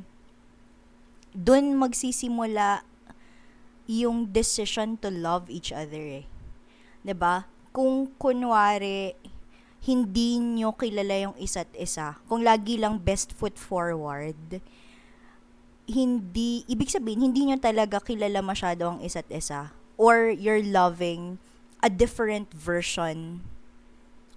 doon 1.36 1.76
magsisimula 1.76 2.88
yung 3.92 4.32
decision 4.32 4.96
to 4.96 5.12
love 5.12 5.52
each 5.52 5.76
other 5.76 6.24
eh. 6.24 6.26
'Di 7.04 7.14
ba? 7.14 7.46
Kung 7.76 8.08
kunwari 8.16 9.14
hindi 9.86 10.42
nyo 10.42 10.74
kilala 10.74 11.30
yung 11.30 11.38
isa't 11.38 11.70
isa, 11.78 12.18
kung 12.26 12.42
lagi 12.42 12.82
lang 12.82 12.98
best 12.98 13.30
foot 13.38 13.54
forward, 13.54 14.58
hindi, 15.86 16.66
ibig 16.66 16.90
sabihin, 16.90 17.30
hindi 17.30 17.46
nyo 17.46 17.62
talaga 17.62 18.02
kilala 18.02 18.42
masyado 18.42 18.90
ang 18.90 19.00
isa't 19.06 19.30
isa. 19.30 19.70
Or 19.96 20.28
you're 20.28 20.64
loving 20.64 21.40
a 21.80 21.90
different 21.90 22.52
version 22.52 23.46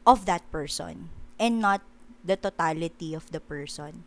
of 0.06 0.24
that 0.24 0.46
person 0.50 1.10
and 1.38 1.60
not 1.60 1.82
the 2.24 2.36
totality 2.36 3.14
of 3.14 3.30
the 3.30 3.40
person. 3.40 4.04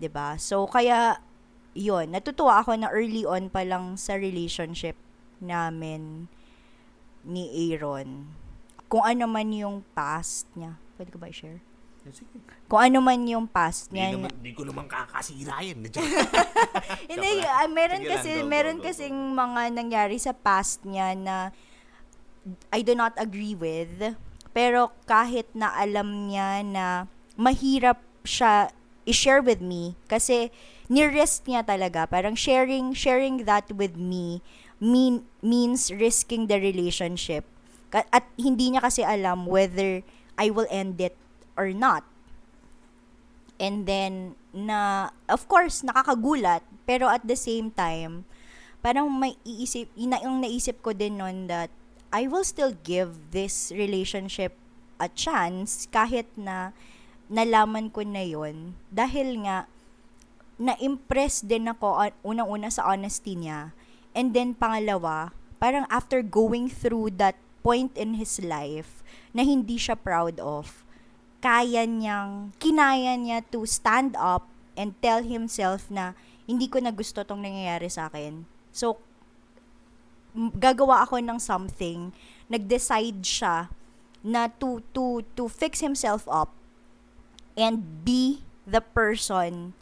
'Di 0.00 0.08
ba 0.08 0.40
So, 0.40 0.64
kaya, 0.64 1.20
yon 1.76 2.10
natutuwa 2.16 2.64
ako 2.64 2.74
na 2.74 2.90
early 2.90 3.22
on 3.22 3.52
pa 3.52 3.62
lang 3.62 3.94
sa 3.94 4.16
relationship 4.16 4.96
namin 5.38 6.26
ni 7.22 7.46
Aaron. 7.70 8.32
Kung 8.90 9.04
ano 9.04 9.28
man 9.28 9.54
yung 9.54 9.86
past 9.94 10.50
niya. 10.56 10.80
Pwede 10.96 11.14
ko 11.14 11.18
ba 11.20 11.30
i-share? 11.30 11.62
Sige. 12.08 12.40
Kung 12.64 12.80
ano 12.80 12.98
man 13.04 13.20
yung 13.28 13.44
past 13.44 13.92
niya. 13.92 14.16
naman, 14.16 14.32
di 14.40 14.56
ko 14.56 14.64
naman 14.64 14.88
kakasira 14.88 15.60
yan. 15.60 15.84
Hindi, 17.10 17.30
Joke 17.36 17.44
lang. 17.44 17.60
ah, 17.60 17.68
meron 17.68 18.00
Sige 18.00 18.08
lang, 18.08 18.14
kasi 18.16 18.30
go, 18.32 18.40
go, 18.40 18.48
meron 18.48 18.78
go, 18.80 18.84
kasing 18.88 19.18
mga 19.36 19.60
nangyari 19.76 20.16
sa 20.16 20.32
past 20.32 20.80
niya 20.88 21.12
na 21.12 21.36
I 22.72 22.80
do 22.80 22.96
not 22.96 23.12
agree 23.20 23.52
with. 23.52 24.16
Pero 24.56 24.96
kahit 25.04 25.52
na 25.52 25.70
alam 25.76 26.32
niya 26.32 26.64
na 26.64 26.86
mahirap 27.36 28.00
siya 28.24 28.72
i-share 29.04 29.44
with 29.44 29.60
me 29.60 29.98
kasi 30.08 30.48
ni-risk 30.88 31.44
niya 31.44 31.62
talaga. 31.68 32.08
Parang 32.08 32.34
sharing 32.34 32.96
sharing 32.96 33.44
that 33.44 33.68
with 33.76 33.94
me 33.94 34.40
mean 34.80 35.28
means 35.44 35.92
risking 35.92 36.48
the 36.48 36.56
relationship. 36.56 37.44
At 37.92 38.24
hindi 38.40 38.72
niya 38.72 38.82
kasi 38.86 39.04
alam 39.04 39.44
whether 39.44 40.00
I 40.40 40.48
will 40.48 40.68
end 40.72 40.96
it 41.02 41.14
or 41.60 41.76
not. 41.76 42.08
And 43.60 43.84
then 43.84 44.40
na, 44.56 45.12
of 45.28 45.44
course, 45.44 45.84
nakakagulat, 45.84 46.64
pero 46.88 47.12
at 47.12 47.28
the 47.28 47.36
same 47.36 47.68
time, 47.68 48.24
parang 48.80 49.12
may 49.12 49.36
iisip, 49.44 49.92
ina, 50.00 50.16
yung 50.24 50.40
naisip 50.40 50.80
ko 50.80 50.96
din 50.96 51.20
nun 51.20 51.44
that 51.52 51.68
I 52.08 52.24
will 52.24 52.42
still 52.42 52.72
give 52.72 53.36
this 53.36 53.68
relationship 53.76 54.56
a 54.96 55.06
chance 55.12 55.84
kahit 55.92 56.26
na 56.34 56.72
nalaman 57.30 57.94
ko 57.94 58.02
na 58.02 58.26
yon 58.26 58.74
dahil 58.90 59.46
nga 59.46 59.70
na-impress 60.60 61.46
din 61.46 61.70
ako 61.70 62.10
unang-una 62.26 62.68
sa 62.68 62.90
honesty 62.90 63.38
niya 63.38 63.72
and 64.12 64.34
then 64.34 64.52
pangalawa 64.52 65.30
parang 65.62 65.86
after 65.88 66.20
going 66.20 66.66
through 66.66 67.08
that 67.14 67.38
point 67.62 67.94
in 67.94 68.18
his 68.18 68.42
life 68.42 69.00
na 69.30 69.46
hindi 69.46 69.78
siya 69.78 69.94
proud 69.94 70.42
of 70.42 70.82
kaya 71.40 71.88
niyang 71.88 72.52
kinaya 72.60 73.16
niya 73.16 73.40
to 73.48 73.64
stand 73.64 74.14
up 74.16 74.48
and 74.76 74.92
tell 75.00 75.24
himself 75.24 75.88
na 75.88 76.12
hindi 76.44 76.68
ko 76.68 76.80
na 76.80 76.92
gusto 76.92 77.24
tong 77.24 77.40
nangyayari 77.40 77.88
sa 77.88 78.12
akin 78.12 78.44
so 78.70 79.00
gagawa 80.34 81.02
ako 81.02 81.18
ng 81.18 81.38
something, 81.42 82.14
nag-decide 82.46 83.22
siya 83.22 83.70
na 84.20 84.52
to 84.52 84.84
to 84.92 85.24
to 85.32 85.48
fix 85.48 85.80
himself 85.80 86.28
up 86.28 86.52
and 87.56 88.04
be 88.04 88.44
the 88.68 88.84
person 88.84 89.72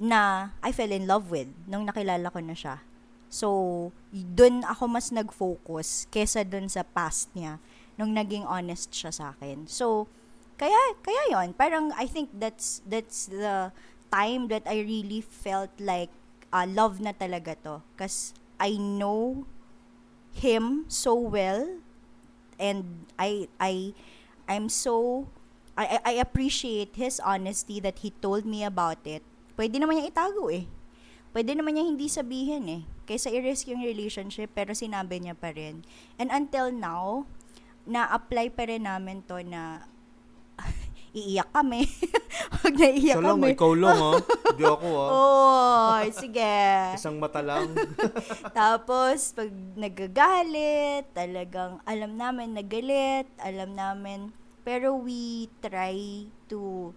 na 0.00 0.52
I 0.64 0.72
fell 0.72 0.90
in 0.90 1.04
love 1.04 1.28
with 1.28 1.48
nung 1.68 1.86
nakilala 1.86 2.32
ko 2.32 2.40
na 2.40 2.56
siya. 2.56 2.82
So, 3.28 3.90
dun 4.12 4.64
ako 4.64 4.88
mas 4.88 5.12
nag-focus 5.12 6.08
kesa 6.08 6.46
dun 6.46 6.72
sa 6.72 6.86
past 6.86 7.28
niya 7.36 7.60
nung 8.00 8.16
naging 8.16 8.48
honest 8.48 8.92
siya 8.92 9.12
sa 9.12 9.24
akin. 9.36 9.68
So, 9.68 10.08
kaya 10.56 10.96
kaya 11.04 11.22
yon 11.36 11.52
parang 11.52 11.92
I 11.96 12.08
think 12.08 12.32
that's 12.32 12.80
that's 12.88 13.28
the 13.28 13.70
time 14.08 14.48
that 14.48 14.64
I 14.64 14.80
really 14.80 15.20
felt 15.20 15.72
like 15.76 16.08
uh, 16.52 16.64
love 16.64 17.00
na 17.00 17.12
talaga 17.12 17.56
to 17.68 17.84
cause 18.00 18.32
I 18.56 18.80
know 18.80 19.44
him 20.32 20.88
so 20.88 21.12
well 21.16 21.80
and 22.56 23.08
I 23.20 23.52
I 23.60 23.92
I'm 24.48 24.72
so 24.72 25.28
I 25.76 26.00
I 26.00 26.12
appreciate 26.20 26.96
his 26.96 27.20
honesty 27.20 27.80
that 27.84 28.00
he 28.00 28.16
told 28.24 28.48
me 28.48 28.64
about 28.64 29.04
it. 29.04 29.20
Pwede 29.60 29.76
naman 29.76 30.00
niya 30.00 30.08
itago 30.08 30.48
eh. 30.48 30.64
Pwede 31.36 31.52
naman 31.52 31.76
niya 31.76 31.84
hindi 31.84 32.08
sabihin 32.08 32.64
eh. 32.72 32.82
Kaysa 33.04 33.28
i-risk 33.28 33.68
yung 33.68 33.84
relationship 33.84 34.56
pero 34.56 34.72
sinabi 34.72 35.20
niya 35.20 35.36
pa 35.36 35.52
rin. 35.52 35.84
And 36.16 36.32
until 36.32 36.72
now, 36.72 37.28
na-apply 37.84 38.56
pa 38.56 38.64
rin 38.72 38.88
namin 38.88 39.20
to 39.28 39.44
na 39.44 39.84
iiyak 41.16 41.48
kami. 41.48 41.88
Huwag 42.60 42.74
na 42.76 42.88
iiyak 42.92 43.16
Siya 43.16 43.24
lang, 43.24 43.40
kami. 43.40 43.56
ikaw 43.56 43.72
lang 43.72 43.96
ha. 43.96 44.12
Hindi 44.52 44.64
ako 44.68 44.88
ha. 44.92 45.06
Oh, 45.08 45.96
sige. 46.12 46.56
Isang 46.92 47.16
mata 47.16 47.40
lang. 47.40 47.72
Tapos, 48.58 49.32
pag 49.32 49.48
nagagalit, 49.80 51.08
talagang 51.16 51.80
alam 51.88 52.12
namin 52.20 52.52
nagalit, 52.52 53.24
alam 53.40 53.72
namin, 53.72 54.30
pero 54.60 54.92
we 54.92 55.48
try 55.64 56.28
to 56.52 56.92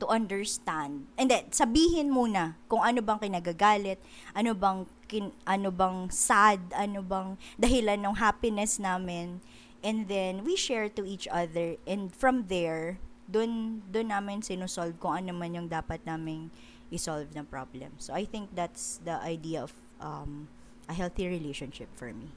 to 0.00 0.10
understand. 0.10 1.06
And 1.14 1.30
then, 1.30 1.46
sabihin 1.54 2.10
muna 2.10 2.58
kung 2.66 2.82
ano 2.82 2.98
bang 2.98 3.22
kinagagalit, 3.22 4.02
ano 4.34 4.50
bang 4.58 4.78
kin, 5.06 5.30
ano 5.46 5.70
bang 5.70 6.10
sad, 6.10 6.58
ano 6.74 7.04
bang 7.06 7.38
dahilan 7.54 8.02
ng 8.02 8.16
happiness 8.18 8.82
namin. 8.82 9.38
And 9.82 10.06
then, 10.06 10.46
we 10.46 10.54
share 10.54 10.88
to 10.94 11.02
each 11.04 11.26
other. 11.26 11.76
And 11.86 12.14
from 12.14 12.46
there, 12.46 12.98
dun, 13.26 13.82
dun 13.90 14.08
namin 14.08 14.42
sinusolve 14.42 14.98
kung 15.02 15.26
ano 15.26 15.34
man 15.34 15.54
yung 15.54 15.68
dapat 15.68 16.06
naming 16.06 16.50
isolve 16.94 17.34
na 17.34 17.42
problem. 17.42 17.98
So, 17.98 18.14
I 18.14 18.24
think 18.24 18.54
that's 18.54 19.02
the 19.02 19.18
idea 19.18 19.66
of 19.66 19.72
um, 19.98 20.46
a 20.88 20.94
healthy 20.94 21.26
relationship 21.26 21.88
for 21.96 22.12
me. 22.12 22.30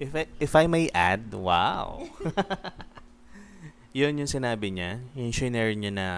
If 0.00 0.16
I, 0.16 0.26
if 0.40 0.52
I 0.56 0.66
may 0.66 0.90
add, 0.92 1.32
wow. 1.32 2.08
yun 3.92 4.18
yung 4.18 4.28
sinabi 4.28 4.72
niya. 4.72 4.98
Yung 5.14 5.30
shinare 5.30 5.76
niya 5.76 5.92
na 5.92 6.08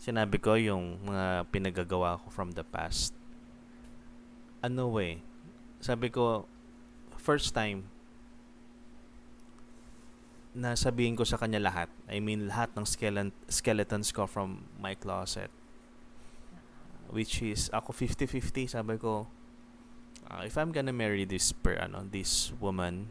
sinabi 0.00 0.40
ko 0.40 0.56
yung 0.56 0.96
mga 1.04 1.46
pinagagawa 1.52 2.16
ko 2.24 2.26
from 2.32 2.56
the 2.56 2.64
past. 2.64 3.12
Ano 4.64 4.88
way? 4.96 5.20
Sabi 5.80 6.08
ko, 6.08 6.48
first 7.20 7.52
time, 7.52 7.84
na 10.50 10.74
sabihin 10.74 11.14
ko 11.14 11.22
sa 11.22 11.38
kanya 11.38 11.62
lahat. 11.62 11.86
I 12.10 12.18
mean, 12.18 12.50
lahat 12.50 12.74
ng 12.74 12.82
skeleton, 12.82 13.30
skeletons 13.46 14.10
ko 14.10 14.26
from 14.26 14.66
my 14.82 14.98
closet. 14.98 15.50
Which 17.10 17.42
is, 17.42 17.70
ako 17.70 17.94
50-50, 17.94 18.70
sabi 18.70 18.98
ko, 18.98 19.30
uh, 20.26 20.42
if 20.42 20.58
I'm 20.58 20.74
gonna 20.74 20.94
marry 20.94 21.22
this 21.26 21.54
per, 21.54 21.78
ano, 21.78 22.06
this 22.06 22.50
woman, 22.58 23.10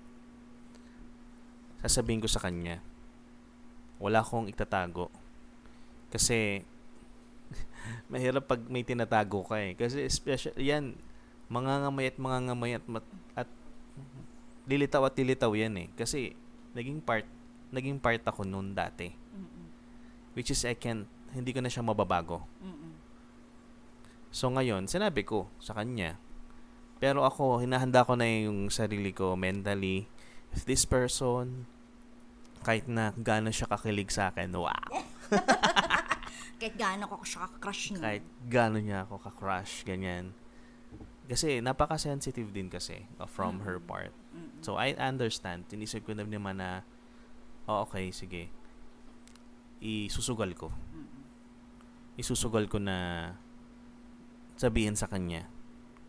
sasabihin 1.79 2.19
ko 2.19 2.27
sa 2.27 2.43
kanya, 2.43 2.83
wala 3.99 4.19
akong 4.19 4.51
itatago. 4.51 5.07
Kasi, 6.11 6.63
mahirap 8.11 8.47
pag 8.47 8.59
may 8.67 8.83
tinatago 8.83 9.47
ka 9.47 9.59
eh. 9.63 9.79
Kasi, 9.79 10.07
special, 10.11 10.55
yan, 10.59 10.95
mga 11.47 11.87
ngamay 11.87 12.05
at 12.11 12.17
mga 12.19 12.39
ngamay 12.51 12.71
at, 12.75 12.85
at 13.35 13.49
lilitaw 14.67 15.07
at 15.07 15.15
lilitaw 15.15 15.51
yan 15.55 15.75
eh. 15.75 15.87
Kasi, 15.95 16.35
naging 16.73 17.01
part 17.01 17.25
naging 17.69 18.01
part 18.01 18.21
ako 18.25 18.45
noon 18.45 18.73
dati. 18.73 19.13
Mm-mm. 19.13 19.65
Which 20.33 20.49
is 20.53 20.65
I 20.65 20.73
can 20.73 21.05
hindi 21.33 21.53
ko 21.53 21.61
na 21.61 21.69
siya 21.69 21.85
mababago. 21.85 22.45
Mm-mm. 22.61 22.93
So 24.29 24.49
ngayon, 24.53 24.85
sinabi 24.85 25.25
ko 25.25 25.49
sa 25.57 25.73
kanya. 25.73 26.17
Pero 26.99 27.23
ako, 27.23 27.63
hinahanda 27.63 28.03
ko 28.03 28.13
na 28.19 28.27
yung 28.27 28.67
sarili 28.69 29.15
ko 29.15 29.33
mentally. 29.33 30.05
If 30.51 30.67
this 30.67 30.83
person, 30.83 31.65
kahit 32.61 32.85
na 32.91 33.15
gaano 33.15 33.49
siya 33.49 33.71
kakilig 33.71 34.11
sa 34.11 34.29
akin, 34.29 34.51
wow. 34.51 34.91
Kahit 36.59 36.75
gaano 36.75 37.07
ko 37.07 37.23
siya 37.23 37.47
crush 37.55 37.95
niya. 37.95 38.03
Kahit 38.03 38.25
gaano 38.51 38.77
niya 38.83 39.07
ako 39.07 39.15
ka-crush, 39.23 39.87
ganyan. 39.87 40.35
Kasi 41.29 41.61
napaka-sensitive 41.61 42.49
din 42.49 42.73
kasi 42.73 43.05
uh, 43.21 43.29
from 43.29 43.61
her 43.61 43.77
part. 43.77 44.09
Mm-mm. 44.33 44.65
So 44.65 44.81
I 44.81 44.97
understand. 44.97 45.69
Tinisip 45.69 46.09
ko 46.09 46.17
na 46.17 46.25
naman 46.25 46.57
na 46.57 46.81
oh, 47.69 47.85
okay, 47.85 48.09
sige. 48.09 48.49
Isusugal 49.77 50.57
ko. 50.57 50.73
Mm-mm. 50.73 51.21
Isusugal 52.17 52.65
ko 52.65 52.81
na 52.81 53.31
sabihin 54.57 54.97
sa 54.97 55.05
kanya 55.05 55.45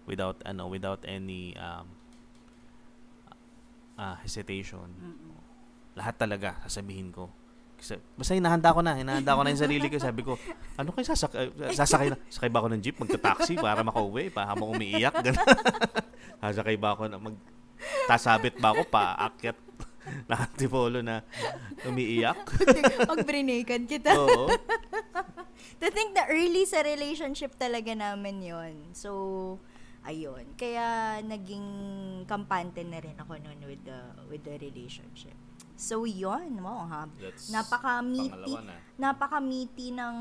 without 0.09 0.41
ano 0.43 0.67
without 0.67 1.05
any 1.05 1.53
um 1.61 1.87
uh, 4.01 4.17
hesitation. 4.25 4.89
Mm-mm. 4.97 5.37
Lahat 6.01 6.17
talaga 6.17 6.57
sasabihin 6.65 7.13
ko. 7.13 7.29
Kasi, 7.81 7.97
basta 8.13 8.37
hinahanda 8.37 8.77
ko 8.77 8.85
na, 8.85 8.93
hinahanda 8.93 9.33
ko 9.33 9.41
na 9.41 9.57
yung 9.57 9.65
sarili 9.65 9.89
ko. 9.89 9.97
Sabi 9.97 10.21
ko, 10.21 10.37
ano 10.77 10.93
kaya 10.93 11.09
sasakay, 11.09 11.49
sasakay 11.73 12.09
na? 12.13 12.17
Sakay 12.29 12.53
ba 12.53 12.61
ako 12.61 12.69
ng 12.77 12.83
jeep, 12.85 13.01
magta-taxi 13.01 13.57
para 13.57 13.81
makauwi, 13.81 14.29
pa 14.29 14.45
habang 14.45 14.77
umiiyak? 14.77 15.17
Ganun. 15.25 15.41
Sasakay 16.45 16.77
ba 16.77 16.93
ako 16.93 17.09
na 17.09 17.17
mag 17.17 17.37
tasabit 18.05 18.61
ba 18.61 18.77
ako 18.77 18.85
paakyat 18.93 19.57
nakantipolo 20.31 21.01
na 21.01 21.25
umiiyak? 21.89 22.37
Pag 23.11 23.25
brinakan 23.25 23.89
kita. 23.89 24.13
Oo. 24.17 24.49
to 25.81 25.89
think 25.93 26.13
na 26.13 26.29
early 26.29 26.69
sa 26.69 26.85
relationship 26.85 27.57
talaga 27.57 27.97
namin 27.97 28.45
yon 28.45 28.75
So, 28.93 29.57
ayun. 30.05 30.57
Kaya 30.57 31.21
naging 31.25 31.65
kampante 32.29 32.85
na 32.85 33.01
rin 33.01 33.17
ako 33.17 33.41
noon 33.41 33.61
with 33.65 33.83
the 33.85 34.01
with 34.29 34.45
the 34.45 34.57
relationship. 34.61 35.37
So, 35.81 36.05
yon 36.05 36.61
Wow, 36.61 36.85
ha? 36.85 37.09
That's 37.17 37.49
Napaka-meaty. 37.49 38.53
na. 38.61 38.77
Napaka-meaty 39.01 39.97
ng 39.97 40.17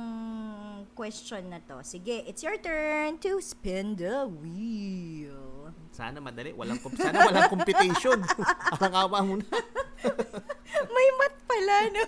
question 0.95 1.51
na 1.51 1.59
to. 1.59 1.83
Sige, 1.83 2.23
it's 2.23 2.39
your 2.39 2.55
turn 2.55 3.19
to 3.19 3.43
spin 3.43 3.99
the 3.99 4.23
wheel. 4.23 5.75
Sana 5.91 6.23
madali. 6.23 6.55
Walang, 6.55 6.79
sana 6.95 7.27
walang 7.27 7.51
competition. 7.51 8.23
Ang 8.79 8.93
awa 8.95 9.19
mo 9.19 9.35
na. 9.35 9.47
May 10.95 11.07
mat 11.19 11.35
pala, 11.43 11.75
no? 11.91 12.03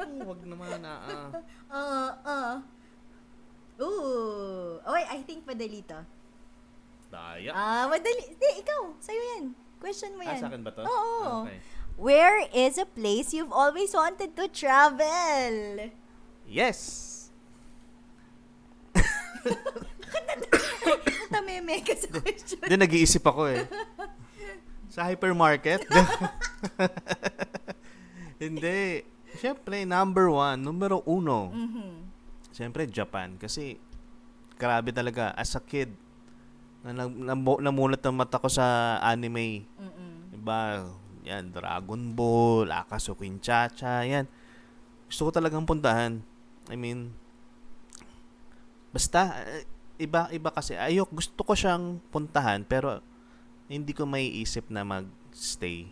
Oh, 0.00 0.32
wag 0.32 0.40
naman 0.42 0.80
na. 0.80 0.92
ah. 0.96 1.28
Uh, 1.74 2.10
uh. 2.22 2.54
Ooh. 3.82 4.78
Oh, 4.78 4.92
wait, 4.94 5.10
I 5.10 5.20
think 5.20 5.42
madali 5.42 5.82
to. 5.84 6.00
Daya. 7.10 7.50
Ah, 7.50 7.84
madali. 7.84 8.32
Di, 8.32 8.62
ikaw. 8.62 8.94
Sa'yo 8.96 9.18
yan. 9.36 9.44
Question 9.76 10.14
mo 10.14 10.22
Ah, 10.22 10.32
yan. 10.32 10.40
sa 10.40 10.48
akin 10.48 10.62
ba 10.62 10.70
to? 10.70 10.82
Oo. 10.86 11.44
Okay. 11.44 11.58
Where 11.94 12.42
is 12.50 12.74
a 12.76 12.86
place 12.86 13.30
you've 13.30 13.54
always 13.54 13.94
wanted 13.94 14.34
to 14.34 14.50
travel? 14.50 15.90
Yes! 16.44 17.10
Tameme 21.30 21.82
ka 21.86 21.94
sa 21.94 22.08
question. 22.10 22.58
Hindi, 22.62 22.76
nag-iisip 22.78 23.22
ako 23.22 23.42
eh. 23.50 23.62
Sa 24.90 25.06
hypermarket? 25.06 25.86
Hindi. 28.42 29.06
Siyempre, 29.34 29.82
number 29.82 30.30
one, 30.30 30.62
numero 30.62 31.02
uno. 31.06 31.50
Mhm. 31.50 31.90
Siyempre, 32.54 32.86
Japan. 32.86 33.34
Kasi, 33.34 33.78
grabe 34.54 34.94
talaga. 34.94 35.34
As 35.34 35.54
a 35.54 35.62
kid, 35.62 35.90
na, 36.86 36.94
na, 36.94 37.04
namu- 37.10 37.58
namulat 37.58 38.02
ang 38.06 38.14
mata 38.14 38.38
ko 38.38 38.46
sa 38.46 38.98
anime. 39.02 39.66
Mm-mm. 39.74 40.30
Diba? 40.30 40.86
Yan, 41.24 41.48
Dragon 41.48 42.12
Ball, 42.12 42.68
Akazu 42.68 43.16
Kinchacha, 43.16 44.04
yan. 44.04 44.28
Gusto 45.08 45.28
ko 45.28 45.30
talagang 45.32 45.64
puntahan. 45.64 46.20
I 46.68 46.76
mean, 46.76 47.12
basta, 48.92 49.32
eh, 49.42 49.64
iba, 49.98 50.28
iba 50.30 50.52
kasi. 50.52 50.76
Ayok, 50.76 51.10
gusto 51.10 51.40
ko 51.40 51.56
siyang 51.56 51.98
puntahan, 52.12 52.62
pero 52.62 53.00
hindi 53.66 53.96
ko 53.96 54.04
may 54.04 54.28
isip 54.28 54.68
na 54.68 54.84
mag-stay. 54.84 55.88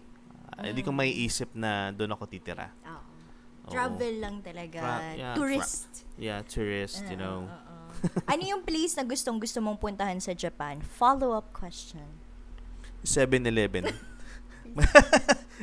Ah, 0.53 0.69
Hindi 0.69 0.85
ko 0.85 0.93
Mm. 0.93 0.99
may 1.01 1.11
isip 1.11 1.49
na 1.57 1.91
doon 1.91 2.13
ako 2.13 2.29
titira. 2.29 2.69
Oo. 2.85 3.01
Oo. 3.65 3.73
Travel 3.73 4.15
lang 4.21 4.37
talaga. 4.45 4.79
Tra- 4.79 5.17
yeah, 5.17 5.33
Tourist. 5.33 5.89
Yeah, 6.21 6.41
tourist, 6.45 7.01
you 7.09 7.17
know. 7.17 7.49
Oo, 7.49 7.49
oo. 7.49 8.21
ano 8.29 8.43
yung 8.43 8.61
place 8.61 8.93
na 8.93 9.03
gustong 9.03 9.41
gusto 9.41 9.65
mong 9.65 9.81
puntahan 9.81 10.21
sa 10.21 10.37
Japan? 10.37 10.85
Follow-up 10.85 11.49
question. 11.57 12.05
7-Eleven. 13.03 14.12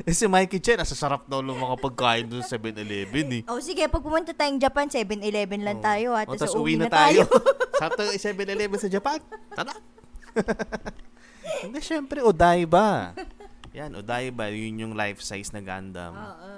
Eh, 0.05 0.13
si 0.13 0.25
Mikey 0.25 0.59
Chen, 0.59 0.77
nasa 0.77 0.93
sarap 0.93 1.25
daw 1.25 1.41
ng 1.41 1.55
mga 1.55 1.75
pagkain 1.81 2.25
doon 2.25 2.41
sa 2.41 2.55
7-Eleven 2.55 3.27
eh. 3.39 3.41
Oh, 3.49 3.59
sige, 3.59 3.83
pag 3.85 4.03
pumunta 4.03 4.31
tayong 4.31 4.61
Japan, 4.61 4.87
7-Eleven 4.87 5.61
lang 5.61 5.79
Oo. 5.79 5.85
tayo. 5.85 6.09
At 6.13 6.27
O, 6.29 6.37
sa 6.37 6.45
tas 6.45 6.55
uwi, 6.55 6.77
na 6.77 6.87
tayo. 6.87 7.25
Sarap 7.75 7.97
tayo 7.97 8.09
7-Eleven 8.29 8.79
sa 8.79 8.87
Japan. 8.87 9.19
Tara. 9.51 9.73
Hindi, 11.65 11.79
syempre, 11.81 12.21
Odaiba. 12.21 13.17
Yan, 13.73 13.97
Odaiba, 13.97 14.47
yun 14.49 14.87
yung 14.87 14.93
life-size 14.95 15.51
na 15.51 15.61
Gundam. 15.61 16.13
Oo. 16.15 16.51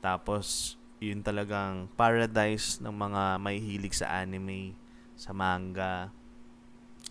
Tapos, 0.00 0.76
yun 1.00 1.24
talagang 1.24 1.88
paradise 1.96 2.76
ng 2.78 2.92
mga 2.92 3.22
may 3.40 3.56
hilig 3.56 3.96
sa 3.96 4.20
anime, 4.20 4.76
sa 5.16 5.32
manga, 5.32 6.12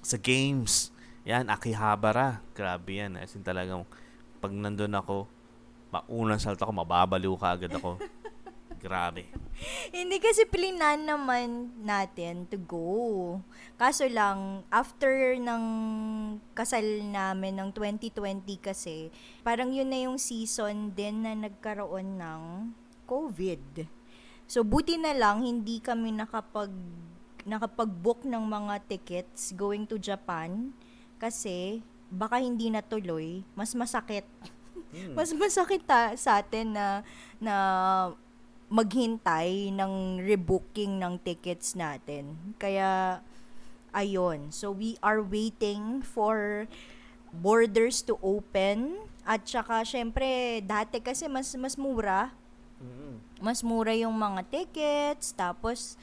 sa 0.01 0.17
games. 0.17 0.93
Yan, 1.25 1.49
Akihabara. 1.49 2.41
Grabe 2.53 3.01
yan. 3.01 3.17
As 3.17 3.33
in 3.33 3.43
talagang, 3.43 3.83
pag 4.39 4.55
nandun 4.55 4.95
ako, 4.95 5.27
maunang 5.91 6.41
salta 6.41 6.65
ko, 6.65 6.71
mababaliw 6.71 7.35
ka 7.35 7.53
agad 7.53 7.75
ako. 7.75 7.99
Grabe. 8.83 9.27
Hindi 9.91 10.23
kasi 10.23 10.47
plinan 10.47 11.03
naman 11.03 11.75
natin 11.83 12.47
to 12.47 12.55
go. 12.55 13.43
Kaso 13.75 14.07
lang, 14.07 14.63
after 14.71 15.35
ng 15.35 15.63
kasal 16.55 17.03
namin 17.03 17.59
ng 17.59 17.69
2020 17.75 18.39
kasi, 18.63 19.11
parang 19.43 19.75
yun 19.75 19.91
na 19.91 20.07
yung 20.07 20.15
season 20.15 20.95
din 20.95 21.27
na 21.27 21.35
nagkaroon 21.35 22.15
ng 22.15 22.41
COVID. 23.03 23.83
So, 24.47 24.63
buti 24.63 24.95
na 24.95 25.11
lang, 25.11 25.43
hindi 25.43 25.83
kami 25.83 26.15
nakapag 26.15 26.71
nakapag-book 27.47 28.27
ng 28.27 28.43
mga 28.45 28.75
tickets 28.85 29.55
going 29.55 29.87
to 29.87 29.95
Japan 29.95 30.75
kasi 31.17 31.81
baka 32.09 32.41
hindi 32.41 32.69
natuloy, 32.69 33.45
mas 33.53 33.73
masakit 33.73 34.25
Hmm. 34.89 35.13
mas 35.17 35.29
masakit 35.37 35.85
ta- 35.85 36.17
sa 36.17 36.41
atin 36.41 36.73
na 36.73 37.05
na 37.37 37.55
maghintay 38.69 39.69
ng 39.73 40.21
rebooking 40.21 40.97
ng 40.97 41.17
tickets 41.21 41.73
natin. 41.73 42.37
Kaya 42.57 43.21
ayun. 43.89 44.49
So 44.53 44.69
we 44.69 44.97
are 45.01 45.21
waiting 45.21 46.01
for 46.01 46.65
borders 47.29 48.01
to 48.05 48.17
open 48.21 48.97
at 49.25 49.45
saka 49.45 49.85
syempre 49.85 50.61
dati 50.65 51.01
kasi 51.01 51.29
mas 51.29 51.53
mas 51.53 51.77
mura 51.77 52.33
Mm. 52.79 53.19
mas 53.43 53.59
mura 53.59 53.91
yung 53.91 54.15
mga 54.15 54.39
tickets, 54.47 55.35
tapos, 55.35 55.99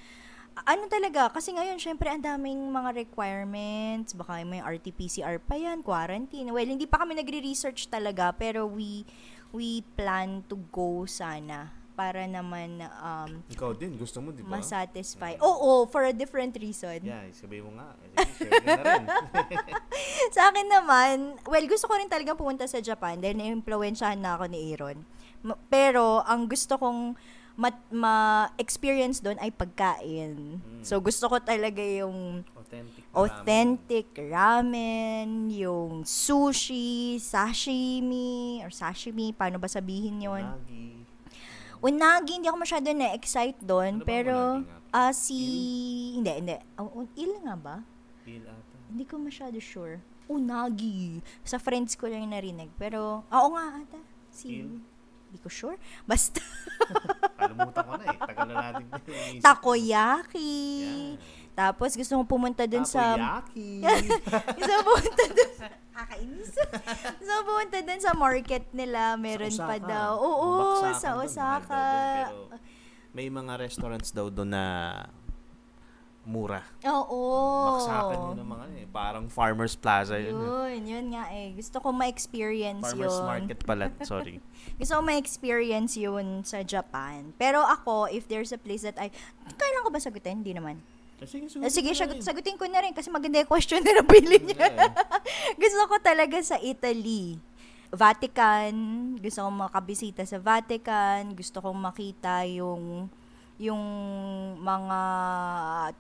ano 0.65 0.89
talaga, 0.89 1.29
kasi 1.29 1.53
ngayon, 1.53 1.77
syempre, 1.77 2.09
ang 2.09 2.25
daming 2.25 2.73
mga 2.73 3.05
requirements, 3.05 4.17
baka 4.17 4.41
may 4.41 4.65
RT-PCR 4.65 5.37
pa 5.45 5.61
yan, 5.61 5.85
quarantine. 5.85 6.49
Well, 6.49 6.65
hindi 6.65 6.89
pa 6.89 7.05
kami 7.05 7.19
nagre-research 7.21 7.93
talaga, 7.93 8.33
pero 8.33 8.65
we, 8.65 9.05
we 9.53 9.85
plan 9.99 10.41
to 10.49 10.57
go 10.73 11.05
sana, 11.05 11.77
para 11.97 12.29
naman 12.29 12.85
um, 13.01 13.41
Ikaw 13.49 13.73
din, 13.73 13.97
gusto 13.97 14.21
mo, 14.21 14.29
di 14.29 14.45
ba? 14.45 14.61
masatisfy. 14.61 15.41
Oo, 15.41 15.89
for 15.89 16.05
a 16.05 16.13
different 16.13 16.53
reason. 16.61 17.01
Yeah, 17.01 17.25
sabihin 17.33 17.73
mo 17.73 17.81
nga. 17.81 17.97
Eh, 17.97 18.29
share 18.37 18.53
ka 18.53 18.73
na 18.77 18.85
rin. 18.85 19.05
Sa 20.37 20.53
akin 20.53 20.69
naman, 20.69 21.17
well, 21.49 21.65
gusto 21.65 21.89
ko 21.89 21.97
rin 21.97 22.13
talaga 22.13 22.37
pumunta 22.37 22.69
sa 22.69 22.85
Japan 22.85 23.17
dahil 23.17 23.41
na-influensyahan 23.41 24.21
na 24.21 24.37
ako 24.37 24.45
ni 24.53 24.61
Aaron. 24.73 25.09
Pero, 25.73 26.21
ang 26.29 26.45
gusto 26.53 26.77
kong 26.77 27.17
ma- 27.57 27.89
ma-experience 27.91 29.19
doon 29.19 29.37
ay 29.37 29.49
pagkain. 29.49 30.61
So, 30.81 31.01
gusto 31.01 31.27
ko 31.27 31.41
talaga 31.41 31.81
yung 31.81 32.45
Authentic. 32.53 33.03
authentic 33.11 34.07
ramen, 34.15 35.49
yung 35.49 36.05
sushi, 36.05 37.17
sashimi, 37.17 38.61
or 38.61 38.69
sashimi, 38.69 39.33
paano 39.33 39.57
ba 39.57 39.67
sabihin 39.67 40.19
ramen, 40.19 40.23
yon 40.23 40.45
Unagi. 40.45 40.87
Unagi, 41.79 42.33
hindi 42.35 42.49
ako 42.49 42.59
masyado 42.59 42.89
na-excite 42.91 43.61
doon, 43.61 44.01
Ano 44.01 44.05
pero, 44.05 44.37
ah, 44.91 45.13
si, 45.13 45.37
hindi, 46.15 46.33
hindi, 46.35 46.57
Oh, 46.75 46.91
un- 46.97 47.13
il 47.15 47.33
nga 47.41 47.55
ba? 47.55 47.77
Feel 48.21 48.45
ata. 48.45 48.77
Hindi 48.89 49.05
ko 49.05 49.17
masyado 49.17 49.57
sure. 49.57 50.01
Unagi. 50.27 51.21
Sa 51.41 51.57
friends 51.57 51.95
ko 51.95 52.09
lang 52.09 52.27
narinig. 52.27 52.67
Pero, 52.75 53.23
oo 53.23 53.49
nga 53.53 53.79
ata. 53.79 54.01
Si, 54.29 54.61
Il? 54.61 54.83
Hindi 55.37 55.45
ko 55.45 55.53
sure. 55.53 55.77
Basta, 56.09 56.41
Kalimutan 57.37 57.85
ko 57.85 57.93
na 58.01 58.05
eh. 58.09 58.17
Tagal 58.17 58.45
na 58.49 58.55
natin. 58.73 58.85
takoyaki. 59.45 60.57
Yan. 60.81 61.45
Tapos, 61.53 61.93
gusto 61.93 62.17
kong 62.17 62.29
pumunta 62.29 62.65
dun 62.65 62.89
sa... 62.89 63.21
Takoyaki. 63.21 63.85
gusto 64.57 64.73
kong 64.73 64.87
pumunta 64.89 65.25
dun 65.29 65.53
sa... 65.53 65.67
Kakainis. 65.93 66.53
gusto 67.21 67.33
kong 67.37 67.47
pumunta 67.53 67.79
dun 67.85 68.01
sa 68.01 68.13
market 68.17 68.65
nila. 68.73 69.21
Meron 69.21 69.53
Sa 69.53 69.69
pa 69.69 69.77
daw. 69.77 70.17
Oo, 70.17 70.49
Baksakan 70.81 70.97
sa 70.97 71.11
Osaka. 71.21 71.85
dun, 72.33 72.49
pero 72.57 72.65
may 73.13 73.29
mga 73.33 73.53
restaurants 73.61 74.13
daw 74.13 74.29
doon 74.29 74.53
na 74.53 74.65
mura. 76.27 76.59
Oo. 76.83 77.23
Baksakan 77.71 78.19
yun 78.27 78.37
ng 78.37 78.51
mga 78.51 78.63
ano 78.63 78.75
eh. 78.77 78.87
Parang 78.87 79.25
Farmers 79.27 79.73
Plaza 79.73 80.19
yun. 80.19 80.35
eh. 80.35 80.43
Yun, 80.75 80.81
yun 80.85 81.07
nga 81.15 81.31
eh. 81.31 81.55
Gusto 81.55 81.79
ko 81.79 81.95
ma-experience 81.95 82.83
Farmers 82.83 83.15
yun. 83.15 83.25
Market 83.25 83.59
pala. 83.63 83.87
Sorry. 84.03 84.43
Gusto 84.79 84.93
ko 84.93 85.03
ma-experience 85.03 85.95
yun 85.95 86.43
sa 86.43 86.61
Japan. 86.61 87.31
Pero 87.33 87.63
ako, 87.63 88.11
if 88.11 88.27
there's 88.27 88.51
a 88.51 88.59
place 88.59 88.83
that 88.83 88.99
I... 88.99 89.09
Kailan 89.47 89.81
ko 89.81 89.89
ba 89.89 90.03
sagutin? 90.03 90.43
Hindi 90.43 90.53
naman. 90.53 90.83
Sige, 91.23 91.49
Eh, 91.49 91.73
Sige, 91.73 91.91
mo 91.91 91.97
sagut, 91.97 92.19
sagutin 92.21 92.59
ko 92.59 92.67
na 92.67 92.83
rin 92.83 92.93
kasi 92.93 93.09
maganda 93.09 93.41
yung 93.41 93.49
question 93.49 93.81
na 93.81 93.97
nabili 93.97 94.37
rin. 94.37 94.53
niya. 94.53 94.69
Gusto 95.63 95.83
ko 95.87 95.97
talaga 95.97 96.37
sa 96.43 96.59
Italy. 96.59 97.41
Vatican, 97.89 98.75
gusto 99.17 99.41
kong 99.41 99.59
makabisita 99.63 100.27
sa 100.27 100.37
Vatican, 100.37 101.33
gusto 101.33 101.59
kong 101.59 101.79
makita 101.81 102.43
yung 102.45 103.07
yung 103.57 103.83
mga 104.61 105.01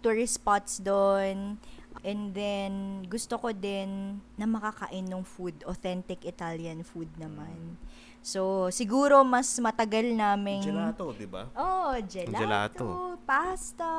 tourist 0.05 0.37
spots 0.41 0.81
doon. 0.81 1.57
And 2.05 2.31
then, 2.37 3.03
gusto 3.09 3.41
ko 3.41 3.51
din 3.51 4.21
na 4.37 4.45
makakain 4.45 5.09
ng 5.09 5.25
food, 5.25 5.57
authentic 5.65 6.23
Italian 6.29 6.85
food 6.85 7.09
naman. 7.17 7.81
So, 8.27 8.69
siguro 8.75 9.23
mas 9.23 9.55
matagal 9.63 10.11
naming... 10.13 10.67
Gelato, 10.67 11.15
di 11.15 11.31
ba? 11.31 11.47
Oh, 11.55 11.95
gelato, 12.05 12.43
Gelato. 12.43 12.87
pasta, 13.23 13.91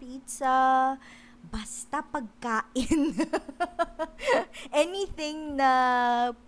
pizza, 0.00 0.96
basta 1.50 2.00
pagkain. 2.00 3.16
Anything 4.84 5.60
na 5.60 5.70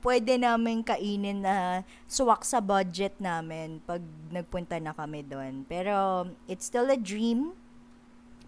pwede 0.00 0.40
namin 0.40 0.80
kainin 0.80 1.44
na 1.44 1.84
suwak 2.08 2.42
sa 2.44 2.60
budget 2.64 3.16
namin 3.20 3.80
pag 3.84 4.00
nagpunta 4.32 4.80
na 4.80 4.96
kami 4.96 5.24
doon. 5.26 5.64
Pero 5.68 6.28
it's 6.48 6.68
still 6.68 6.88
a 6.88 6.98
dream. 6.98 7.52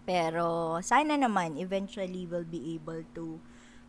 Pero 0.09 0.79
sana 0.81 1.13
naman 1.13 1.61
eventually 1.61 2.25
we'll 2.25 2.47
be 2.47 2.73
able 2.73 3.05
to 3.13 3.37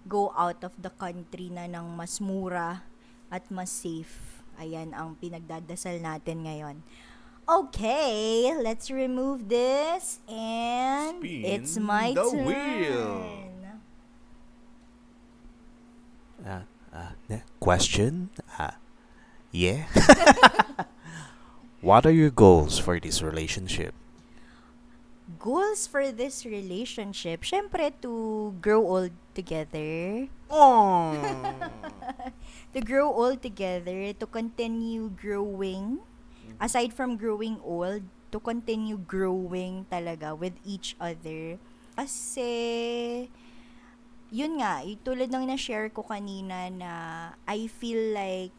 go 0.04 0.32
out 0.36 0.60
of 0.64 0.72
the 0.80 0.92
country 0.96 1.52
na 1.52 1.68
ng 1.68 1.96
mas 1.96 2.20
mura 2.20 2.84
at 3.32 3.44
mas 3.48 3.72
safe. 3.72 4.44
Ayan 4.60 4.92
ang 4.92 5.16
pinagdadasal 5.16 6.00
natin 6.04 6.44
ngayon. 6.44 6.76
Okay, 7.48 8.54
let's 8.62 8.90
remove 8.90 9.48
this 9.48 10.20
and 10.28 11.18
Spin 11.18 11.44
it's 11.44 11.76
my 11.78 12.14
the 12.14 12.22
turn. 12.24 12.44
wheel. 12.46 13.50
Uh, 16.44 16.60
uh, 16.92 17.38
question? 17.60 18.30
Uh, 18.58 18.70
yeah? 19.52 19.86
what 21.80 22.06
are 22.06 22.12
your 22.12 22.30
goals 22.30 22.78
for 22.78 22.98
this 22.98 23.22
relationship? 23.22 23.94
Goals 25.38 25.86
for 25.86 26.10
this 26.12 26.44
relationship, 26.44 27.42
syempre 27.46 27.94
to 28.02 28.54
grow 28.60 28.82
old 28.82 29.12
together. 29.34 30.26
Oh! 30.50 31.14
To 32.74 32.80
grow 32.80 33.10
old 33.10 33.42
together, 33.42 34.12
to 34.14 34.26
continue 34.26 35.10
growing. 35.10 35.98
Aside 36.60 36.92
from 36.92 37.16
growing 37.16 37.56
old, 37.64 38.04
to 38.30 38.38
continue 38.38 38.94
growing 38.96 39.86
talaga 39.90 40.32
with 40.38 40.54
each 40.62 40.94
other. 41.02 41.58
Kasi, 41.98 43.26
yun 44.30 44.62
nga, 44.62 44.86
tulad 45.02 45.28
ng 45.34 45.50
na-share 45.50 45.90
ko 45.90 46.06
kanina 46.06 46.70
na 46.70 46.92
I 47.44 47.66
feel 47.66 48.14
like 48.14 48.54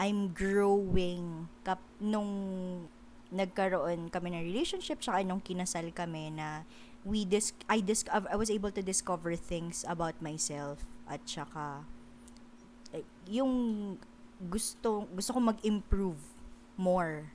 I'm 0.00 0.34
growing 0.34 1.46
kap 1.62 1.78
nung 2.02 2.32
nagkaroon 3.30 4.10
kami 4.10 4.34
ng 4.34 4.42
relationship 4.42 4.98
tsaka 4.98 5.22
nung 5.22 5.38
kinasal 5.38 5.86
kami 5.94 6.34
na 6.34 6.66
we 7.06 7.22
dis 7.22 7.54
I 7.70 7.78
dis 7.78 8.02
I 8.10 8.34
was 8.34 8.50
able 8.50 8.74
to 8.74 8.82
discover 8.82 9.38
things 9.38 9.86
about 9.86 10.18
myself 10.18 10.82
at 11.06 11.22
tsaka 11.26 11.86
eh, 12.90 13.06
yung 13.30 13.52
gusto 14.50 15.06
gusto 15.14 15.30
ko 15.34 15.40
mag-improve 15.42 16.33
more. 16.76 17.30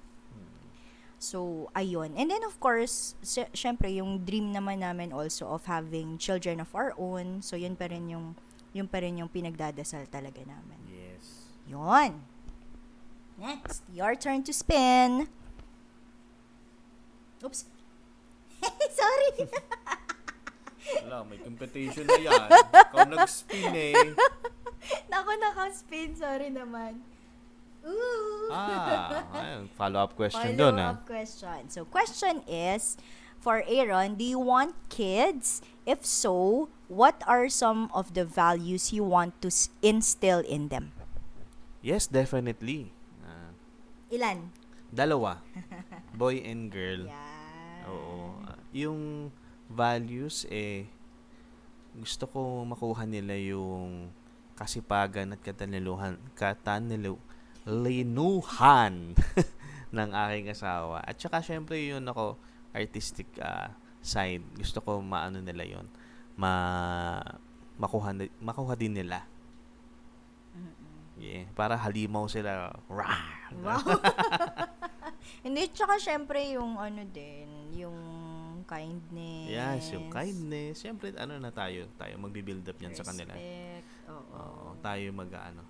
So, 1.19 1.67
ayun. 1.75 2.15
And 2.15 2.31
then, 2.31 2.39
of 2.47 2.55
course, 2.63 3.19
sy- 3.19 3.51
syempre, 3.51 3.91
yung 3.91 4.23
dream 4.23 4.55
naman 4.55 4.79
namin 4.79 5.11
also 5.11 5.51
of 5.51 5.67
having 5.67 6.15
children 6.15 6.63
of 6.63 6.71
our 6.71 6.95
own. 6.95 7.43
So, 7.43 7.59
yun 7.59 7.75
pa 7.75 7.91
rin 7.91 8.07
yung, 8.07 8.39
yun 8.71 8.87
pa 8.87 9.03
rin 9.03 9.19
yung 9.19 9.27
pinagdadasal 9.27 10.07
talaga 10.07 10.39
namin. 10.47 10.79
Yes. 10.87 11.51
Yun. 11.67 12.23
Next, 13.35 13.83
your 13.91 14.15
turn 14.15 14.47
to 14.47 14.55
spin. 14.55 15.27
Oops. 17.43 17.67
Sorry. 18.99 19.31
Wala, 21.03 21.27
may 21.27 21.39
competition 21.43 22.07
na 22.07 22.19
yan. 22.19 22.47
Ikaw 22.71 23.05
nag-spin 23.11 23.71
eh. 23.75 24.15
Nako, 25.11 25.31
naka-spin. 25.35 26.15
Sorry 26.15 26.47
naman. 26.47 27.03
Ooh. 27.85 28.49
Ah, 28.51 29.23
ayun. 29.39 29.69
Follow-up 29.77 30.17
question 30.17 30.57
doon 30.57 30.75
ah. 30.79 30.97
Follow-up 30.97 31.05
question. 31.07 31.59
So, 31.69 31.85
question 31.85 32.41
is, 32.49 32.97
for 33.39 33.63
Aaron, 33.67 34.15
do 34.19 34.25
you 34.25 34.39
want 34.39 34.75
kids? 34.89 35.61
If 35.85 36.05
so, 36.05 36.67
what 36.89 37.21
are 37.25 37.49
some 37.49 37.89
of 37.93 38.13
the 38.13 38.25
values 38.25 38.93
you 38.93 39.03
want 39.03 39.37
to 39.41 39.49
instill 39.81 40.45
in 40.45 40.69
them? 40.69 40.91
Yes, 41.81 42.05
definitely. 42.05 42.91
Ah, 43.25 43.55
Ilan? 44.11 44.53
dalawa. 44.89 45.37
Boy 46.19 46.41
and 46.41 46.73
girl. 46.73 47.05
Yeah. 47.05 47.89
Oo. 47.89 48.41
Yung 48.73 48.99
values 49.69 50.49
eh 50.49 50.89
gusto 51.93 52.25
ko 52.29 52.65
makuha 52.65 53.05
nila 53.05 53.37
yung 53.37 54.09
kasipagan 54.57 55.33
at 55.33 55.41
kataniluhan 55.41 56.17
kataniluhan 57.65 59.15
ng 59.95 60.09
aking 60.13 60.47
asawa. 60.53 61.01
At 61.03 61.17
saka 61.19 61.41
syempre 61.41 61.81
yun 61.81 62.05
ako 62.07 62.37
artistic 62.71 63.27
ah, 63.41 63.73
side. 64.01 64.45
Gusto 64.55 64.79
ko 64.81 65.01
maano 65.01 65.41
nila 65.41 65.65
yun. 65.65 65.85
Ma 66.39 67.19
makuha 67.79 68.15
makuha 68.39 68.73
din 68.75 68.95
nila. 68.95 69.25
Yeah, 71.19 71.51
para 71.51 71.75
halimaw 71.75 72.31
sila. 72.31 72.71
Rah! 72.87 73.51
Wow. 73.59 73.83
Hindi, 75.45 75.67
tsaka 75.67 75.99
syempre 75.99 76.55
yung 76.55 76.79
ano 76.79 77.03
din, 77.11 77.75
yung 77.75 77.99
kindness. 78.63 79.51
Yes, 79.51 79.91
yung 79.91 80.07
kindness. 80.07 80.79
Siyempre, 80.79 81.11
ano 81.19 81.35
na 81.35 81.51
tayo? 81.51 81.91
Tayo 81.99 82.15
magbi-build 82.23 82.63
up 82.71 82.79
yan 82.79 82.95
sa 82.95 83.03
kanila. 83.03 83.35
Respect. 83.35 83.87
Oo. 84.07 84.31
Oo, 84.31 84.65
tayo 84.79 85.05
mag 85.11 85.31
ano, 85.35 85.63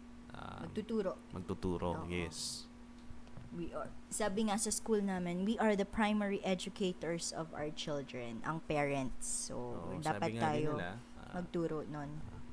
Magtuturo. 0.60 1.12
magtuturo. 1.30 1.90
Oo. 1.98 2.08
Yes. 2.08 2.66
We 3.50 3.74
are, 3.74 3.90
sabi 4.08 4.46
nga 4.46 4.56
sa 4.56 4.70
school 4.70 5.02
namin, 5.02 5.42
we 5.42 5.58
are 5.58 5.74
the 5.74 5.84
primary 5.84 6.38
educators 6.44 7.34
of 7.34 7.50
our 7.52 7.74
children, 7.74 8.42
ang 8.44 8.62
parents. 8.64 9.50
So, 9.50 9.74
Oo, 9.74 9.98
dapat 9.98 10.06
sabi 10.22 10.30
nga 10.30 10.30
din 10.30 10.42
tayo 10.44 10.70
nila, 10.76 10.90
ah, 11.20 11.34
magturo 11.36 11.82
nun. 11.84 12.10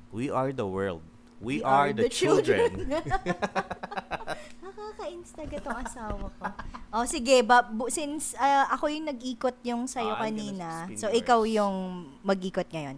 we 0.09 0.25
are 0.27 0.49
the 0.49 0.65
world. 0.65 1.05
We, 1.37 1.61
We 1.61 1.63
are, 1.63 1.85
are 1.85 1.93
the, 1.93 2.09
the 2.09 2.09
children. 2.09 2.89
Nakaka-instaga 4.63 5.57
tong 5.61 5.77
asawa 5.77 6.25
ko. 6.33 6.43
oh, 6.91 7.05
sige, 7.05 7.45
ba, 7.45 7.61
bu- 7.61 7.89
since 7.89 8.33
ah, 8.35 8.65
ako 8.71 8.89
yung 8.89 9.05
nag-ikot 9.05 9.53
yung 9.61 9.85
sa'yo 9.85 10.11
Ah, 10.11 10.25
I'm 10.25 10.33
gonna 10.33 10.57
kanina, 10.57 10.67
spin 10.85 10.97
so 10.97 11.07
yours. 11.07 11.17
ikaw 11.21 11.39
yung 11.45 11.75
mag-ikot 12.21 12.65
ngayon. 12.67 12.97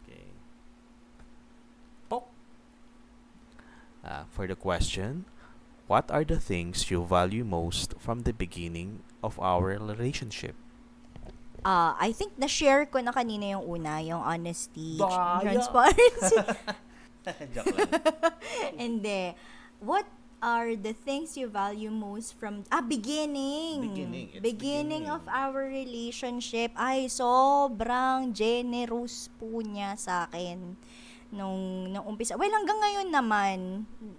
okay. 0.00 0.30
Pok. 2.06 2.24
Ah, 4.02 4.26
for 4.30 4.46
the 4.50 4.58
question, 4.58 5.24
what 5.86 6.10
are 6.10 6.26
the 6.26 6.38
things 6.42 6.90
you 6.90 7.06
value 7.06 7.46
most 7.46 7.94
from 7.98 8.26
the 8.26 8.34
beginning 8.34 9.02
of 9.22 9.38
our 9.38 9.78
relationship? 9.78 10.58
Ah, 11.62 11.94
I 12.02 12.10
think 12.10 12.34
na-share 12.34 12.90
ko 12.90 12.98
na 12.98 13.14
kanina 13.14 13.54
yung 13.54 13.62
una, 13.78 14.02
yung 14.02 14.18
honesty, 14.18 14.98
Daya. 14.98 15.38
transparency. 15.46 16.38
Joke 17.54 17.70
lang. 17.78 17.90
Hindi. 18.82 19.38
What 19.78 20.10
are 20.42 20.74
the 20.74 20.90
things 20.90 21.38
you 21.38 21.46
value 21.46 21.86
most 21.94 22.34
from 22.34 22.66
ah 22.74 22.82
beginning 22.82 23.94
Beginning. 23.94 24.26
It's 24.34 24.42
beginning 24.42 25.06
beginning. 25.06 25.14
of 25.14 25.22
our 25.30 25.70
relationship 25.70 26.74
ay 26.74 27.06
sobrang 27.06 28.34
generous 28.34 29.30
po 29.38 29.62
niya 29.62 29.94
sa 29.94 30.26
akin 30.26 30.74
nung 31.32 31.88
nung 31.88 32.04
umpisa. 32.04 32.36
Well 32.36 32.52
hanggang 32.52 32.78
ngayon 32.78 33.08
naman 33.08 33.58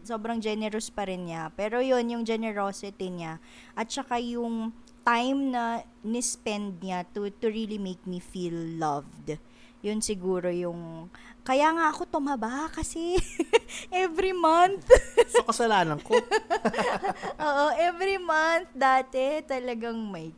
sobrang 0.02 0.42
generous 0.42 0.90
pa 0.90 1.06
rin 1.06 1.30
niya. 1.30 1.54
Pero 1.54 1.80
yun 1.80 2.10
yung 2.10 2.26
generosity 2.26 3.14
niya 3.14 3.38
at 3.78 3.88
saka 3.94 4.18
yung 4.18 4.74
time 5.06 5.54
na 5.54 5.86
ni-spend 6.02 6.82
niya 6.82 7.06
to 7.14 7.30
to 7.38 7.48
really 7.54 7.78
make 7.78 8.02
me 8.10 8.18
feel 8.18 8.58
loved. 8.82 9.38
Yun 9.86 10.02
siguro 10.02 10.50
yung 10.50 11.14
kaya 11.44 11.70
nga 11.76 11.92
ako 11.94 12.08
tumaba 12.08 12.72
kasi 12.72 13.20
every 13.92 14.32
month. 14.32 14.88
So, 15.28 15.44
kasalanan 15.44 16.00
ko. 16.00 16.16
Oo, 17.46 17.66
every 17.76 18.16
month 18.16 18.72
dati 18.72 19.44
talagang 19.44 20.00
may 20.08 20.32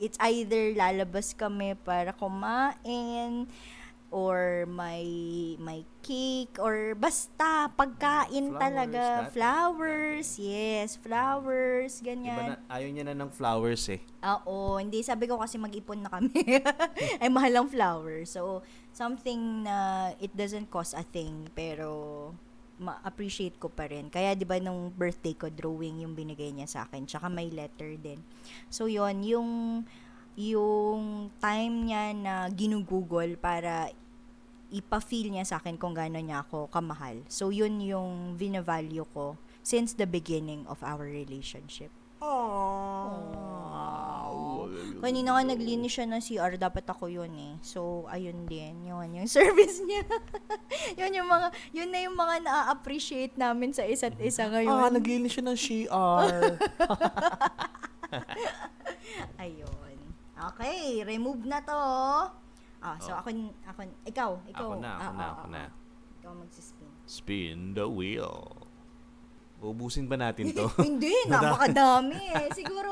it's 0.00 0.16
either 0.24 0.72
lalabas 0.72 1.36
kami 1.36 1.76
para 1.84 2.16
kumain 2.16 3.44
or 4.10 4.66
may 4.66 5.06
may 5.62 5.86
cake 6.02 6.58
or 6.58 6.98
basta 6.98 7.70
pagkain 7.78 8.50
Flowers 8.50 8.58
talaga 8.58 9.02
flowers 9.30 10.28
yes 10.34 10.98
flowers 10.98 12.02
Iba 12.02 12.06
ganyan 12.10 12.46
na, 12.54 12.56
ayaw 12.66 12.88
niya 12.90 13.04
na 13.06 13.14
ng 13.14 13.30
flowers 13.30 13.86
eh. 13.86 14.02
Oo, 14.26 14.82
hindi 14.82 15.06
sabi 15.06 15.30
ko 15.30 15.38
kasi 15.38 15.56
mag-ipon 15.56 16.02
na 16.02 16.10
kami. 16.10 16.34
Ay 17.22 17.30
mahal 17.30 17.54
ang 17.62 17.70
flowers. 17.70 18.34
So 18.34 18.66
something 18.90 19.62
na 19.62 20.10
it 20.18 20.34
doesn't 20.34 20.68
cost 20.74 20.98
a 20.98 21.06
thing 21.06 21.46
pero 21.54 22.34
ma-appreciate 22.82 23.62
ko 23.62 23.70
pa 23.70 23.86
rin. 23.86 24.10
Kaya 24.10 24.34
'di 24.34 24.42
ba 24.42 24.58
nung 24.58 24.90
birthday 24.90 25.38
ko 25.38 25.46
drawing 25.52 26.02
yung 26.02 26.18
binigay 26.18 26.50
niya 26.50 26.66
sa 26.66 26.80
akin, 26.88 27.06
tsaka 27.06 27.30
may 27.30 27.46
letter 27.52 27.94
din. 27.94 28.18
So 28.72 28.90
yon 28.90 29.22
yung 29.22 29.50
yung 30.38 31.30
time 31.42 31.74
niya 31.90 32.14
na 32.14 32.34
ginugugol 32.50 33.34
para 33.38 33.90
ipa-feel 34.70 35.34
niya 35.34 35.44
sa 35.46 35.56
akin 35.58 35.74
kung 35.74 35.94
gaano 35.94 36.18
niya 36.22 36.46
ako 36.46 36.70
kamahal. 36.70 37.22
So 37.26 37.50
yun 37.50 37.82
yung 37.82 38.38
vina-value 38.38 39.06
ko 39.10 39.34
since 39.66 39.94
the 39.98 40.06
beginning 40.06 40.62
of 40.70 40.78
our 40.86 41.02
relationship. 41.02 41.90
Aww. 42.20 43.70
Kanina 45.00 45.32
nga 45.32 45.42
naglinis 45.42 45.96
siya 45.96 46.04
ng 46.04 46.20
CR, 46.20 46.60
dapat 46.60 46.84
ako 46.84 47.08
yun 47.08 47.32
eh. 47.32 47.56
So, 47.64 48.04
ayun 48.12 48.44
din, 48.44 48.84
yun, 48.84 49.08
yung 49.16 49.30
service 49.40 49.80
niya. 49.80 50.04
yun 51.00 51.16
yung 51.16 51.28
mga, 51.28 51.48
yun 51.72 51.88
na 51.88 51.98
yung 52.04 52.12
mga 52.12 52.44
na-appreciate 52.44 53.34
namin 53.40 53.72
sa 53.72 53.88
isa't 53.88 54.20
isa 54.20 54.52
ngayon. 54.52 54.68
Ah, 54.70 54.92
naglinis 54.92 55.32
siya 55.32 55.44
ng 55.48 55.56
CR. 55.56 56.60
Ayun. 59.42 59.79
Okay, 60.40 61.04
remove 61.04 61.44
na 61.44 61.60
to. 61.60 61.80
Ah, 62.80 62.96
so 62.96 63.12
Oh. 63.12 63.20
ako, 63.20 63.28
ako, 63.62 63.80
ikaw, 64.08 64.30
ikaw. 64.48 64.68
ako 64.72 64.74
na, 64.80 64.90
ako 64.96 65.04
Ah, 65.04 65.12
na, 65.12 65.20
ah, 65.20 65.30
ako 65.30 65.44
ah, 65.44 65.52
na. 65.52 65.60
ah. 65.60 65.70
Ikaw 66.16 66.32
magsispin. 66.34 66.88
Spin 67.04 67.58
the 67.74 67.84
wheel. 67.84 68.56
Ubusin 69.60 70.08
ba 70.08 70.16
natin 70.16 70.48
to? 70.56 70.72
Hindi, 70.80 71.12
napakadami 71.28 72.16
eh. 72.32 72.48
Siguro, 72.56 72.88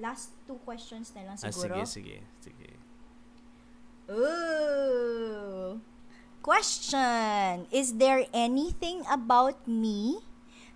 last 0.00 0.32
two 0.48 0.56
questions 0.64 1.12
na 1.12 1.28
lang 1.28 1.36
ah, 1.36 1.52
siguro. 1.52 1.84
sige, 1.84 1.84
sige, 1.84 2.16
sige. 2.40 2.68
Ooh. 4.10 5.78
Question. 6.40 7.68
Is 7.68 8.00
there 8.00 8.24
anything 8.32 9.04
about 9.04 9.60
me 9.68 10.24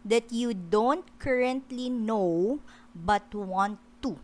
that 0.05 0.29
you 0.29 0.53
don't 0.53 1.09
currently 1.17 1.89
know 1.89 2.61
but 2.95 3.25
want 3.33 3.81
to? 4.05 4.21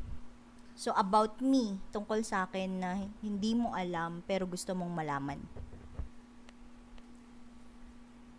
So, 0.81 0.97
about 0.97 1.37
me, 1.45 1.77
tungkol 1.93 2.25
sa 2.25 2.49
akin 2.49 2.81
na 2.81 2.90
hindi 3.21 3.53
mo 3.53 3.77
alam 3.77 4.25
pero 4.25 4.49
gusto 4.49 4.73
mong 4.73 4.88
malaman. 4.88 5.37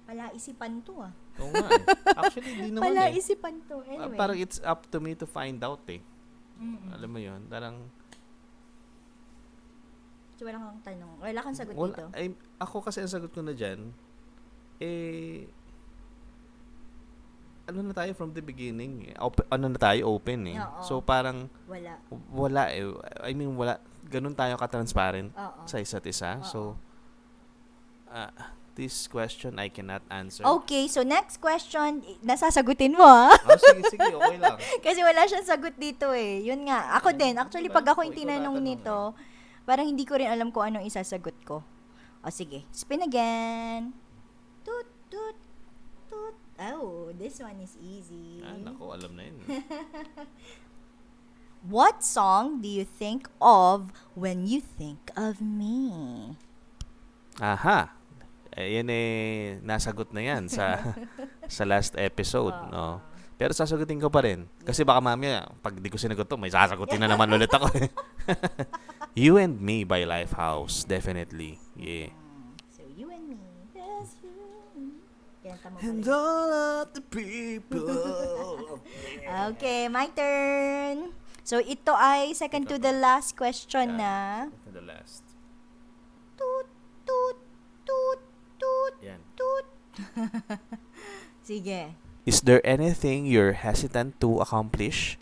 Palaisipan 0.09 0.81
to 0.81 1.05
ah. 1.05 1.13
Oo 1.37 1.53
nga 1.53 1.69
eh. 1.69 1.85
Actually, 2.17 2.51
di 2.57 2.69
naman 2.73 2.81
eh. 2.81 2.85
Palaisipan 2.89 3.55
to. 3.69 3.85
Ah, 3.85 3.93
Anyway. 3.93 4.17
parang 4.17 4.37
it's 4.41 4.57
up 4.65 4.89
to 4.89 4.97
me 4.97 5.13
to 5.13 5.29
find 5.29 5.61
out 5.61 5.85
eh. 5.85 6.01
Mm-mm. 6.57 6.89
Alam 6.91 7.09
mo 7.09 7.19
yun, 7.21 7.41
parang 7.45 7.77
So, 10.33 10.49
wala 10.49 10.57
kang 10.57 10.81
tanong. 10.81 11.11
Wala 11.21 11.39
kang 11.45 11.53
sagot 11.53 11.77
wala, 11.77 11.93
dito. 11.93 12.05
ay, 12.17 12.33
ako 12.57 12.81
kasi 12.81 13.05
ang 13.05 13.13
sagot 13.13 13.29
ko 13.29 13.45
na 13.45 13.53
dyan, 13.53 13.93
eh, 14.81 15.45
ano 17.71 17.87
na 17.87 17.95
tayo 17.95 18.11
from 18.13 18.35
the 18.35 18.43
beginning 18.43 19.07
eh. 19.07 19.15
Open, 19.17 19.47
ano 19.47 19.71
na 19.71 19.79
tayo, 19.79 20.11
open 20.11 20.51
eh. 20.51 20.59
Oo. 20.59 20.83
So, 20.83 20.93
parang, 20.99 21.47
Wala. 21.65 21.97
wala 22.29 22.63
eh. 22.69 22.83
I 23.23 23.31
mean, 23.31 23.55
wala, 23.55 23.79
ganun 24.11 24.35
tayo 24.35 24.59
ka-transparent 24.59 25.31
Oo. 25.31 25.63
sa 25.63 25.79
isa't 25.79 26.03
isa. 26.03 26.43
Oo. 26.43 26.45
So, 26.45 26.59
ah, 28.11 28.29
this 28.75 29.07
question 29.07 29.55
I 29.55 29.71
cannot 29.71 30.03
answer. 30.11 30.43
Okay, 30.43 30.87
so 30.91 31.03
next 31.03 31.39
question, 31.39 32.03
nasasagutin 32.23 32.95
mo 32.95 33.07
ah. 33.07 33.31
Oh, 33.47 33.55
sige, 33.55 33.87
sige, 33.95 34.11
okay 34.11 34.37
lang. 34.39 34.59
Kasi 34.85 34.99
wala 35.03 35.23
siyang 35.27 35.47
sagot 35.47 35.75
dito 35.79 36.11
eh. 36.11 36.43
Yun 36.43 36.67
nga. 36.67 36.99
Ako 36.99 37.15
din. 37.15 37.39
Actually, 37.39 37.71
pag 37.71 37.87
ako 37.87 38.03
yung 38.03 38.15
tinanong 38.15 38.59
nito, 38.59 39.15
parang 39.63 39.87
hindi 39.87 40.03
ko 40.03 40.19
rin 40.19 40.27
alam 40.27 40.51
kung 40.51 40.67
anong 40.67 40.87
isasagot 40.87 41.35
ko. 41.47 41.63
O 42.21 42.31
sige. 42.31 42.67
Spin 42.71 43.03
again. 43.03 43.95
Oh, 46.61 47.09
this 47.17 47.41
one 47.41 47.57
is 47.65 47.73
easy. 47.81 48.45
Ah, 48.45 48.53
naku, 48.53 48.85
alam 48.93 49.17
na 49.17 49.25
yun. 49.25 49.37
What 51.65 52.05
song 52.05 52.61
do 52.61 52.69
you 52.69 52.85
think 52.85 53.29
of 53.41 53.89
when 54.13 54.45
you 54.45 54.61
think 54.61 55.09
of 55.17 55.41
me? 55.41 56.37
Aha. 57.41 57.93
Eh, 58.53 58.77
yan 58.77 58.89
eh, 58.93 59.57
nasagot 59.65 60.13
na 60.13 60.21
yan 60.21 60.49
sa 60.49 60.77
sa 61.55 61.63
last 61.65 61.97
episode, 61.97 62.53
no? 62.69 63.01
Pero 63.41 63.57
sasagutin 63.57 63.97
ko 63.97 64.13
pa 64.13 64.21
rin. 64.21 64.45
Kasi 64.61 64.85
baka 64.85 65.01
mamaya, 65.01 65.49
pag 65.65 65.73
di 65.73 65.89
ko 65.89 65.97
sinagot 65.97 66.29
to, 66.29 66.37
may 66.37 66.53
sasagutin 66.53 67.01
na 67.01 67.09
naman 67.09 67.25
ulit 67.33 67.49
ako. 67.49 67.73
eh. 67.73 67.89
you 69.25 69.41
and 69.41 69.57
Me 69.57 69.81
by 69.81 70.05
Lifehouse. 70.05 70.85
Definitely. 70.85 71.57
Yeah. 71.73 72.13
And 75.81 76.07
all 76.07 76.51
of 76.83 76.93
the 76.93 77.01
people. 77.01 78.79
Okay, 79.51 79.87
my 79.87 80.07
turn. 80.11 81.13
So, 81.41 81.57
ito 81.57 81.95
ay 81.95 82.33
second 82.35 82.67
to 82.67 82.77
the 82.77 82.91
last 82.91 83.33
question 83.35 83.97
na. 83.97 84.47
For 84.67 84.73
the 84.75 84.83
last. 84.83 85.23
Toot, 86.35 86.67
toot, 87.07 87.37
toot, 87.87 88.19
toot, 88.59 88.93
Yan. 89.01 89.21
toot. 89.35 89.65
Sige. 91.47 91.95
Is 92.25 92.41
there 92.45 92.61
anything 92.61 93.25
you're 93.25 93.57
hesitant 93.57 94.19
to 94.21 94.39
accomplish 94.43 95.17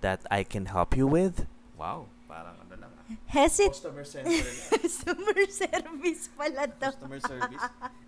that 0.00 0.24
I 0.30 0.42
can 0.44 0.72
help 0.72 0.96
you 0.96 1.06
with? 1.06 1.44
Wow. 1.76 2.08
Parang 2.30 2.56
ano 2.64 2.74
lang. 2.78 2.92
ah. 2.96 2.97
Hesit 3.32 3.72
Customer 3.72 4.04
lang. 4.04 4.24
customer 4.84 5.40
service 5.48 6.28
pala 6.36 6.68
to. 6.68 6.92
Customer 6.92 7.20
service. 7.20 7.62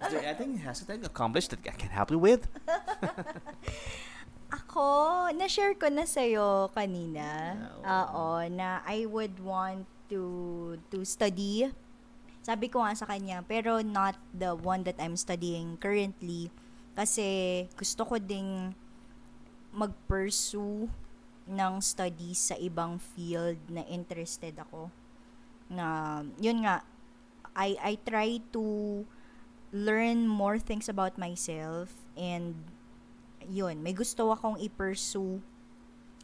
Is 0.05 0.11
there 0.13 0.25
anything 0.25 0.61
hesitant 0.61 1.05
to 1.05 1.09
accomplish 1.09 1.49
that 1.49 1.61
I 1.65 1.73
can 1.73 1.89
help 1.89 2.13
you 2.13 2.21
with? 2.21 2.45
Ako, 4.61 5.31
na-share 5.33 5.79
ko 5.79 5.89
na 5.89 6.05
sa'yo 6.05 6.69
kanina. 6.75 7.57
Ah, 7.81 8.11
Oo, 8.13 8.45
na 8.51 8.83
I 8.85 9.07
would 9.07 9.39
want 9.41 9.87
to 10.11 10.75
to 10.91 11.07
study. 11.07 11.71
Sabi 12.43 12.67
ko 12.67 12.83
nga 12.83 12.99
sa 12.99 13.07
kanya, 13.07 13.41
pero 13.47 13.81
not 13.81 14.19
the 14.35 14.53
one 14.53 14.83
that 14.85 14.99
I'm 14.99 15.15
studying 15.15 15.79
currently. 15.79 16.51
Kasi 16.99 17.65
gusto 17.79 18.03
ko 18.05 18.19
ding 18.19 18.75
mag-pursue 19.71 20.91
ng 21.49 21.75
studies 21.81 22.53
sa 22.53 22.57
ibang 22.59 23.01
field 23.01 23.59
na 23.69 23.85
interested 23.89 24.57
ako. 24.59 24.93
Na, 25.71 26.21
yun 26.41 26.67
nga, 26.67 26.83
I, 27.55 27.77
I 27.81 27.93
try 28.03 28.43
to 28.55 28.65
learn 29.71 30.27
more 30.27 30.59
things 30.59 30.91
about 30.91 31.15
myself 31.15 31.95
and 32.19 32.59
yun, 33.47 33.81
may 33.83 33.95
gusto 33.95 34.31
akong 34.35 34.59
i-pursue 34.59 35.41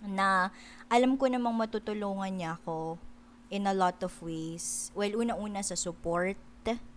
na 0.05 0.53
alam 0.93 1.17
ko 1.17 1.27
namang 1.27 1.57
matutulungan 1.57 2.31
niya 2.31 2.61
ako 2.61 3.01
in 3.49 3.65
a 3.67 3.75
lot 3.75 3.97
of 4.03 4.13
ways. 4.21 4.91
Well, 4.93 5.15
una-una 5.17 5.63
sa 5.63 5.79
support 5.79 6.37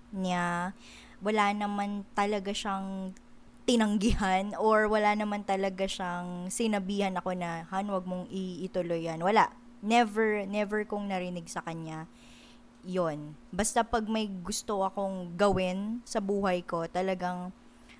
niya, 0.10 0.73
wala 1.21 1.53
naman 1.53 2.05
talaga 2.17 2.49
siyang 2.49 3.13
tinanggihan 3.69 4.58
or 4.58 4.89
wala 4.89 5.13
naman 5.13 5.45
talaga 5.45 5.86
siyang 5.86 6.49
sinabihan 6.49 7.13
ako 7.13 7.38
na, 7.38 7.69
Han, 7.69 7.93
wag 7.93 8.10
mong 8.10 8.25
i- 8.34 8.65
ituloy 8.65 9.05
yan. 9.05 9.21
Wala. 9.21 9.53
Never, 9.86 10.43
never 10.49 10.84
kong 10.89 11.08
narinig 11.08 11.45
sa 11.47 11.62
kanya 11.62 12.10
yon 12.84 13.36
Basta 13.51 13.84
pag 13.84 14.08
may 14.08 14.27
gusto 14.27 14.84
akong 14.88 15.36
gawin 15.36 15.99
sa 16.08 16.23
buhay 16.23 16.63
ko, 16.63 16.88
talagang 16.88 17.51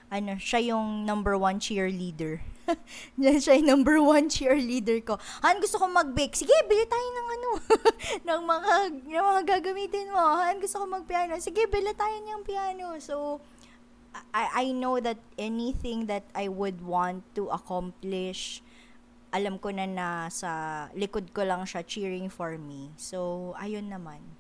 ano, 0.10 0.34
siya 0.42 0.74
yung 0.74 1.06
number 1.06 1.38
one 1.38 1.62
cheerleader. 1.62 2.42
siya 3.22 3.62
yung 3.62 3.70
number 3.70 4.02
one 4.02 4.26
cheerleader 4.26 4.98
ko. 5.06 5.22
Han, 5.46 5.62
gusto 5.62 5.78
ko 5.78 5.86
mag-bake. 5.86 6.34
Sige, 6.34 6.54
bili 6.66 6.82
tayo 6.90 7.08
ng 7.14 7.28
ano, 7.30 7.50
ng 8.28 8.42
mga, 8.42 8.74
ng 9.06 9.26
mga 9.30 9.44
gagamitin 9.46 10.10
mo. 10.10 10.42
Han, 10.42 10.58
gusto 10.58 10.82
ko 10.82 10.86
mag-piano. 10.90 11.38
Sige, 11.38 11.70
bili 11.70 11.94
tayo 11.94 12.16
niyang 12.26 12.42
piano. 12.42 12.98
So, 12.98 13.38
I, 14.34 14.66
I 14.66 14.72
know 14.72 15.00
that 15.00 15.18
anything 15.38 16.06
that 16.08 16.24
I 16.34 16.48
would 16.48 16.82
want 16.82 17.24
to 17.36 17.50
accomplish, 17.50 18.62
alam 19.34 19.60
ko 19.60 19.70
na 19.70 19.86
na 19.86 20.30
sa 20.30 20.88
likod 20.98 21.34
ko 21.34 21.46
lang 21.46 21.66
siya 21.66 21.86
cheering 21.86 22.30
for 22.30 22.58
me. 22.58 22.92
So, 22.98 23.54
ayun 23.62 23.90
naman. 23.94 24.40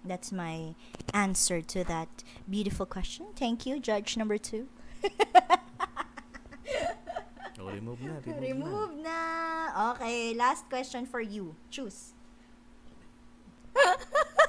That's 0.00 0.32
my 0.32 0.72
answer 1.12 1.60
to 1.60 1.84
that 1.84 2.08
beautiful 2.48 2.86
question. 2.86 3.26
Thank 3.36 3.66
you, 3.66 3.78
judge 3.78 4.16
number 4.16 4.38
two. 4.38 4.64
Oh, 7.60 7.68
remove 7.76 8.00
na. 8.00 8.16
Remove, 8.24 8.40
Remove 8.40 8.92
na. 9.04 9.20
Okay, 9.92 10.32
last 10.32 10.64
question 10.72 11.04
for 11.04 11.20
you. 11.20 11.54
Choose. 11.68 12.16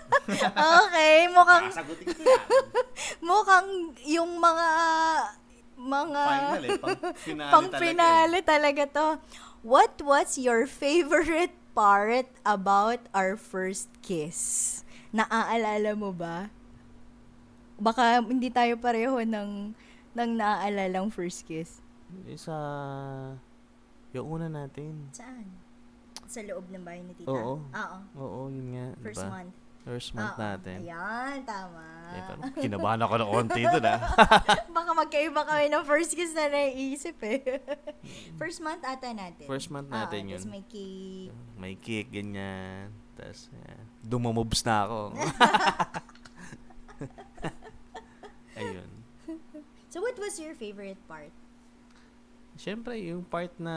okay, 0.54 1.28
mukhang 1.32 1.66
Sasagutin 1.74 2.06
ko 2.14 2.22
yan. 2.22 2.48
mukhang 3.32 3.70
yung 4.06 4.32
mga 4.38 4.70
mga 5.82 6.24
Final 6.30 6.64
eh. 6.66 6.78
Pang 6.78 7.00
finale 7.18 7.52
pang 7.54 7.68
talaga. 7.68 7.82
finale 7.82 8.38
talaga 8.46 8.84
to. 8.86 9.08
What 9.62 10.02
was 10.02 10.38
your 10.38 10.66
favorite 10.70 11.54
part 11.74 12.30
about 12.46 13.02
our 13.14 13.34
first 13.38 13.90
kiss? 14.06 14.82
Naaalala 15.14 15.98
mo 15.98 16.14
ba? 16.14 16.50
Baka 17.82 18.22
hindi 18.22 18.54
tayo 18.54 18.78
pareho 18.78 19.18
ng 19.26 19.74
ng 20.12 20.30
naaalalang 20.36 21.10
first 21.10 21.48
kiss. 21.48 21.80
Eh, 22.28 22.36
sa... 22.36 22.56
Yung 24.12 24.28
una 24.28 24.52
natin. 24.52 25.08
Saan? 25.16 25.48
Sa 26.28 26.44
loob 26.44 26.68
ng 26.68 26.84
bahay 26.84 27.00
ni 27.00 27.16
tita? 27.16 27.32
Oo. 27.32 27.64
Oo. 27.64 27.98
Oo, 28.20 28.40
yun 28.52 28.76
nga. 28.76 28.86
First 29.00 29.24
diba? 29.24 29.32
month. 29.32 29.56
First 29.82 30.14
month 30.14 30.38
Oo. 30.38 30.46
natin. 30.46 30.86
Ayan, 30.86 31.42
tama. 31.42 31.82
Eh, 32.12 32.22
pero 32.28 32.40
kinabahan 32.60 33.00
ako 33.02 33.14
ng 33.18 33.30
konti 33.34 33.62
doon 33.66 33.86
ah. 33.88 34.00
Baka 34.78 34.92
magkaiba 34.94 35.42
kami 35.48 35.72
ng 35.72 35.84
first 35.88 36.12
kiss 36.14 36.36
na 36.38 36.52
naiisip 36.52 37.18
eh. 37.24 37.64
first 38.42 38.62
month 38.62 38.86
ata 38.86 39.10
natin. 39.10 39.48
First 39.50 39.74
month 39.74 39.90
Oo, 39.90 39.96
natin 39.96 40.30
yun. 40.30 40.38
tas 40.38 40.46
may 40.46 40.62
cake. 40.68 41.34
May 41.58 41.74
cake, 41.80 42.14
ganyan. 42.14 42.94
Tapos, 43.18 43.50
yeah. 43.50 43.82
dumumobs 44.06 44.62
na 44.68 44.86
ako. 44.86 45.00
Ayun. 48.62 48.90
So 49.90 49.98
what 50.00 50.16
was 50.22 50.38
your 50.38 50.54
favorite 50.54 51.02
part? 51.10 51.34
Siyempre, 52.60 53.02
yung 53.02 53.26
part 53.26 53.50
na 53.58 53.74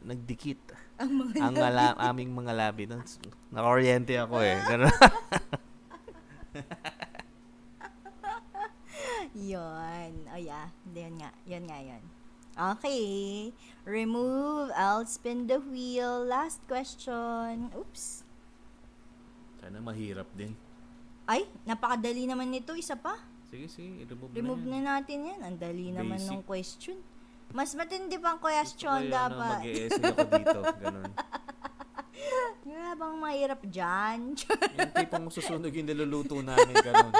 nagdikit 0.00 0.56
Ang 0.98 1.10
mga 1.14 1.34
ang 1.38 1.54
ala- 1.56 1.98
aming 2.10 2.34
mga 2.34 2.52
labi. 2.52 2.82
nun. 2.84 3.02
Naka-oriente 3.50 4.18
ako 4.18 4.42
eh. 4.42 4.58
Ganun. 4.68 4.90
Yun. 9.34 10.12
Oh 10.26 10.40
yeah. 10.40 10.68
Yun 10.90 11.14
nga. 11.20 11.30
Yun 11.46 11.64
nga 11.66 11.78
yun. 11.78 12.02
Okay. 12.58 13.06
Remove. 13.86 14.74
I'll 14.74 15.06
spin 15.06 15.46
the 15.46 15.62
wheel. 15.62 16.26
Last 16.26 16.58
question. 16.66 17.70
Oops. 17.70 18.26
Sana 19.62 19.78
mahirap 19.78 20.26
din. 20.34 20.58
Ay, 21.28 21.46
napakadali 21.62 22.26
naman 22.26 22.50
nito. 22.50 22.74
Isa 22.74 22.96
pa. 22.96 23.20
Sige, 23.48 23.68
sige. 23.68 24.02
Remove, 24.04 24.32
Remove 24.34 24.64
na 24.64 24.74
yan. 24.74 24.82
na 24.82 24.92
natin 24.98 25.18
yan. 25.24 25.40
Ang 25.44 25.56
dali 25.56 25.86
naman 25.92 26.18
ng 26.18 26.42
question. 26.42 26.98
Mas 27.52 27.72
matindi 27.72 28.20
pang 28.20 28.36
Gusto 28.36 28.48
ko 28.48 28.52
question 28.52 29.00
yung, 29.08 29.12
ano, 29.12 29.16
dapat. 29.16 29.60
mag-e-essay 29.64 30.04
ako 30.04 30.20
dito. 30.28 30.60
Ganun. 30.82 31.12
Wala 32.68 32.90
bang 32.92 33.16
mahirap 33.16 33.60
dyan? 33.64 34.18
Yung 34.76 34.92
tipong 34.92 35.26
susunog 35.32 35.72
yung 35.72 35.88
niluluto 35.88 36.36
namin. 36.44 36.74
Ganun. 36.76 37.12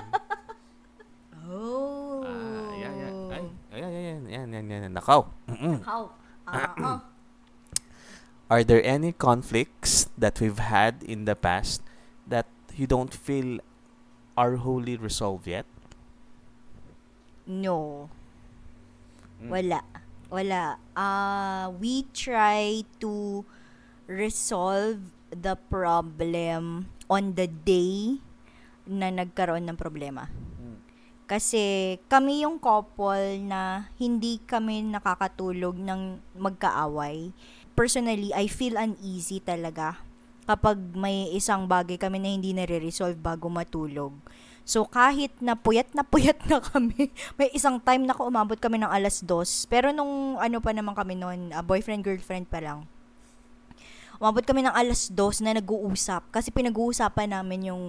oh. 1.49 2.20
Ah, 2.24 2.72
yan, 2.76 2.95
yan. 2.99 3.14
Ay, 3.33 3.45
ay, 3.72 3.83
ay, 3.83 4.05
yan, 4.05 4.22
yan, 4.29 4.49
yan, 4.53 4.66
yan. 4.68 4.93
Nakaw. 4.93 5.24
Mm-mm. 5.49 5.81
How? 5.85 6.12
Ah, 6.49 6.72
oh. 6.81 6.99
are 8.49 8.64
there 8.64 8.81
any 8.85 9.12
conflicts 9.12 10.09
that 10.16 10.41
we've 10.41 10.61
had 10.61 11.05
in 11.05 11.29
the 11.29 11.37
past 11.37 11.85
that 12.24 12.49
you 12.76 12.89
don't 12.89 13.12
feel 13.12 13.61
are 14.37 14.57
wholly 14.57 14.97
resolved 14.97 15.45
yet? 15.49 15.68
No. 17.49 18.09
Mm. 19.41 19.49
Wala. 19.53 19.81
Wala. 20.29 20.76
Uh, 20.93 21.72
we 21.81 22.05
try 22.12 22.85
to 23.01 23.45
resolve 24.05 25.01
the 25.33 25.57
problem 25.68 26.89
on 27.09 27.33
the 27.37 27.49
day 27.49 28.20
na 28.89 29.12
nagkaroon 29.12 29.68
ng 29.68 29.76
problema. 29.76 30.29
Mm. 30.61 30.81
Kasi 31.29 31.97
kami 32.09 32.45
yung 32.45 32.57
couple 32.57 33.41
na 33.45 33.93
hindi 34.01 34.41
kami 34.45 34.85
nakakatulog 34.85 35.76
ng 35.76 36.20
magkaaway. 36.37 37.33
Personally, 37.76 38.33
I 38.33 38.49
feel 38.49 38.81
uneasy 38.81 39.41
talaga 39.41 40.01
kapag 40.49 40.81
may 40.97 41.29
isang 41.37 41.68
bagay 41.68 42.01
kami 42.01 42.16
na 42.16 42.33
hindi 42.33 42.57
nare-resolve 42.57 43.20
bago 43.20 43.53
matulog. 43.53 44.16
So, 44.68 44.84
kahit 44.84 45.32
na 45.40 45.56
puyat 45.56 45.96
na 45.96 46.04
puyat 46.04 46.44
na 46.44 46.60
kami, 46.60 47.08
may 47.40 47.48
isang 47.56 47.80
time 47.80 48.04
na 48.04 48.12
umabot 48.20 48.60
kami 48.60 48.76
ng 48.76 48.92
alas 48.92 49.24
dos. 49.24 49.64
Pero 49.64 49.96
nung 49.96 50.36
ano 50.36 50.60
pa 50.60 50.76
naman 50.76 50.92
kami 50.92 51.16
noon, 51.16 51.56
uh, 51.56 51.64
boyfriend-girlfriend 51.64 52.52
pa 52.52 52.60
lang, 52.60 52.84
umabot 54.20 54.44
kami 54.44 54.68
ng 54.68 54.76
alas 54.76 55.08
dos 55.08 55.40
na 55.40 55.56
nag-uusap. 55.56 56.28
Kasi 56.28 56.52
pinag-uusapan 56.52 57.32
namin 57.32 57.72
yung, 57.72 57.84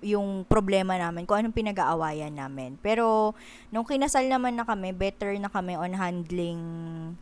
yung 0.00 0.48
problema 0.48 0.96
namin, 0.96 1.28
kung 1.28 1.36
anong 1.36 1.52
pinag-aawayan 1.52 2.32
namin. 2.32 2.80
Pero, 2.80 3.36
nung 3.68 3.84
kinasal 3.84 4.24
naman 4.24 4.56
na 4.56 4.64
kami, 4.64 4.96
better 4.96 5.36
na 5.36 5.52
kami 5.52 5.76
on 5.76 5.92
handling, 6.00 6.64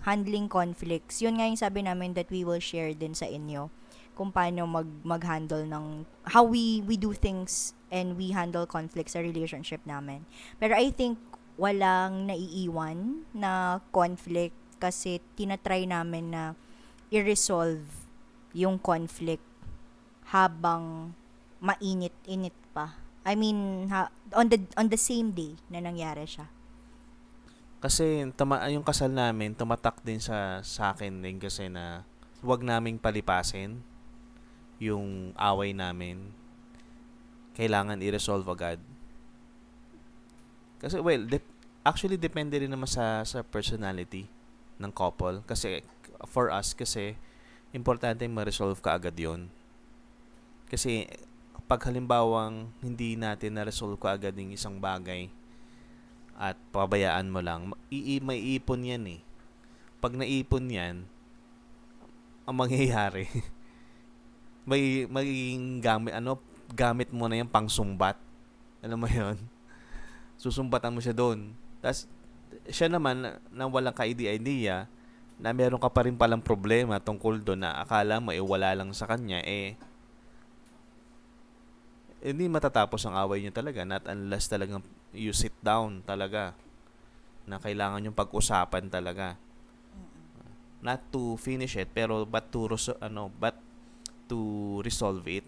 handling 0.07 0.47
conflicts. 0.47 1.19
Yun 1.19 1.43
nga 1.43 1.51
yung 1.51 1.59
sabi 1.59 1.83
namin 1.83 2.15
that 2.15 2.31
we 2.31 2.47
will 2.47 2.63
share 2.63 2.95
din 2.95 3.11
sa 3.11 3.27
inyo 3.27 3.75
kung 4.15 4.31
paano 4.31 4.63
mag 4.63 4.87
mag-handle 5.03 5.67
ng 5.67 6.07
how 6.31 6.47
we 6.47 6.79
we 6.87 6.95
do 6.95 7.11
things 7.11 7.75
and 7.95 8.19
we 8.19 8.35
handle 8.35 8.67
conflicts 8.67 9.15
sa 9.15 9.23
relationship 9.23 9.79
namin. 9.87 10.27
Pero 10.59 10.75
I 10.75 10.91
think 10.91 11.23
walang 11.55 12.27
naiiwan 12.27 13.23
na 13.31 13.79
conflict 13.95 14.59
kasi 14.83 15.23
tinatry 15.39 15.87
namin 15.87 16.35
na 16.35 16.43
i-resolve 17.15 17.87
yung 18.51 18.83
conflict 18.83 19.47
habang 20.35 21.15
mainit-init 21.63 22.55
pa. 22.75 22.99
I 23.23 23.39
mean, 23.39 23.89
ha, 23.89 24.11
on 24.35 24.51
the 24.51 24.59
on 24.75 24.91
the 24.91 24.99
same 24.99 25.31
day 25.31 25.55
na 25.71 25.79
nangyari 25.79 26.27
siya. 26.27 26.51
Kasi 27.79 28.25
tama, 28.35 28.65
yung 28.73 28.83
kasal 28.83 29.13
namin, 29.13 29.53
tumatak 29.53 30.01
din 30.03 30.17
sa, 30.17 30.65
sa 30.65 30.97
akin 30.97 31.21
din 31.21 31.37
kasi 31.37 31.69
na 31.69 32.03
huwag 32.41 32.65
naming 32.65 32.97
palipasin 32.97 33.81
yung 34.81 35.37
away 35.37 35.77
namin. 35.77 36.33
Kailangan 37.55 38.03
i-resolve 38.03 38.47
agad. 38.51 38.79
Kasi, 40.83 40.99
well, 41.01 41.23
dep- 41.25 41.55
actually, 41.87 42.19
depende 42.19 42.59
rin 42.59 42.71
naman 42.71 42.91
sa, 42.91 43.23
sa 43.23 43.41
personality 43.41 44.27
ng 44.79 44.91
couple. 44.91 45.41
Kasi, 45.47 45.81
for 46.27 46.51
us, 46.51 46.75
kasi, 46.75 47.15
importante 47.71 48.27
ma-resolve 48.27 48.79
ka 48.83 48.99
agad 48.99 49.15
yon 49.15 49.47
Kasi, 50.67 51.07
pag 51.65 51.81
halimbawang 51.87 52.69
hindi 52.85 53.17
natin 53.17 53.57
na-resolve 53.57 53.97
ka 53.97 54.19
agad 54.19 54.35
yung 54.37 54.53
isang 54.53 54.77
bagay, 54.83 55.31
at 56.35 56.59
pabayaan 56.75 57.31
mo 57.31 57.39
lang, 57.39 57.71
ii 57.95 58.19
may 58.19 58.59
ipon 58.59 58.83
yan 58.83 59.07
eh. 59.07 59.21
Pag 60.03 60.19
naipon 60.19 60.67
yan, 60.67 61.07
ang 62.45 62.57
mangyayari, 62.59 63.31
may 64.69 65.07
magiging 65.07 65.81
gamit, 65.81 66.13
ano, 66.13 66.37
gamit 66.73 67.13
mo 67.13 67.29
na 67.29 67.37
yung 67.37 67.51
pangsumbat. 67.51 68.17
Alam 68.81 69.05
mo 69.05 69.09
yon 69.11 69.37
Susumbatan 70.43 70.95
mo 70.95 71.05
siya 71.05 71.17
doon. 71.17 71.53
Tapos, 71.85 72.09
siya 72.71 72.89
naman, 72.89 73.21
na, 73.21 73.31
na 73.53 73.65
walang 73.69 73.95
ka-idea, 73.95 74.89
na 75.37 75.51
meron 75.51 75.83
ka 75.83 75.91
pa 75.91 76.07
rin 76.07 76.15
palang 76.15 76.41
problema 76.41 77.03
tungkol 77.03 77.43
doon 77.43 77.67
na 77.67 77.83
akala 77.83 78.23
mo, 78.23 78.31
eh, 78.31 78.41
wala 78.41 78.73
lang 78.73 78.95
sa 78.95 79.05
kanya, 79.11 79.43
eh, 79.43 79.75
hindi 82.25 82.49
matatapos 82.49 83.05
ang 83.05 83.21
away 83.21 83.45
niyo 83.45 83.53
talaga. 83.53 83.85
Not 83.85 84.09
unless 84.09 84.49
talagang 84.49 84.81
you 85.13 85.37
sit 85.37 85.53
down 85.61 86.01
talaga 86.09 86.57
na 87.45 87.61
kailangan 87.61 88.01
yung 88.01 88.17
pag-usapan 88.17 88.89
talaga. 88.89 89.37
Not 90.81 91.05
to 91.13 91.37
finish 91.37 91.77
it 91.77 91.93
pero 91.93 92.25
but 92.25 92.49
to 92.49 92.65
ano 93.05 93.29
but 93.29 93.61
to 94.33 94.81
resolve 94.81 95.21
it 95.29 95.45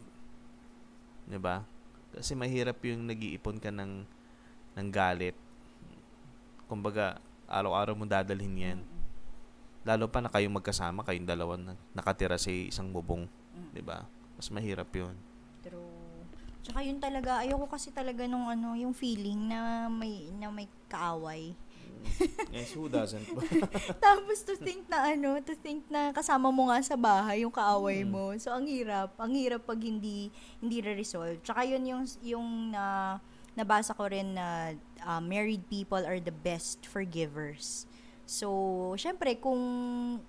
'di 1.26 1.38
ba? 1.38 1.66
Kasi 2.14 2.32
mahirap 2.32 2.80
yung 2.86 3.04
nag-iipon 3.04 3.60
ka 3.60 3.68
ng 3.74 4.06
ng 4.76 4.88
galit. 4.88 5.36
Kumbaga 6.70 7.20
araw-araw 7.46 7.94
mo 7.94 8.08
dadalhin 8.08 8.56
yan. 8.56 8.80
Lalo 9.86 10.10
pa 10.10 10.18
na 10.18 10.32
kayong 10.32 10.58
magkasama 10.58 11.06
kayong 11.06 11.28
dalawa 11.28 11.54
na 11.54 11.72
nakatira 11.94 12.40
sa 12.40 12.50
isang 12.50 12.90
bubong. 12.90 13.28
'di 13.76 13.82
ba? 13.84 14.08
Mas 14.38 14.48
mahirap 14.48 14.88
yun. 14.96 15.14
True. 15.60 16.24
Tsaka 16.66 16.82
yun 16.82 16.98
talaga, 16.98 17.46
ayoko 17.46 17.70
kasi 17.70 17.94
talaga 17.94 18.26
nung 18.26 18.50
ano, 18.50 18.74
yung 18.74 18.90
feeling 18.90 19.46
na 19.46 19.86
may 19.86 20.26
na 20.34 20.50
may 20.50 20.66
kaaway. 20.90 21.54
Yes 22.48 22.72
who 22.72 22.88
doesn't 22.88 23.24
Tapos 24.04 24.40
to 24.42 24.56
think 24.56 24.86
na 24.86 25.10
ano, 25.10 25.36
to 25.40 25.52
think 25.54 25.84
na 25.86 26.10
kasama 26.10 26.48
mo 26.48 26.68
nga 26.68 26.80
sa 26.80 26.96
bahay 26.96 27.42
yung 27.42 27.52
kaaway 27.52 28.02
Mm. 28.02 28.10
mo. 28.10 28.24
So 28.36 28.50
ang 28.50 28.64
hirap, 28.64 29.12
ang 29.16 29.32
hirap 29.32 29.64
pag 29.64 29.78
hindi 29.78 30.28
hindi 30.58 30.76
re-resolve. 30.80 31.40
Tsaka 31.40 31.62
yun 31.62 31.84
yung 31.84 32.02
yung 32.22 32.46
na 32.70 33.16
nabasa 33.52 33.92
ko 33.92 34.04
rin 34.04 34.32
na 34.32 34.72
uh, 35.00 35.20
married 35.20 35.64
people 35.66 36.00
are 36.00 36.20
the 36.20 36.32
best 36.34 36.84
forgivers. 36.84 37.88
So, 38.26 38.50
syempre, 38.98 39.38
kung 39.38 39.56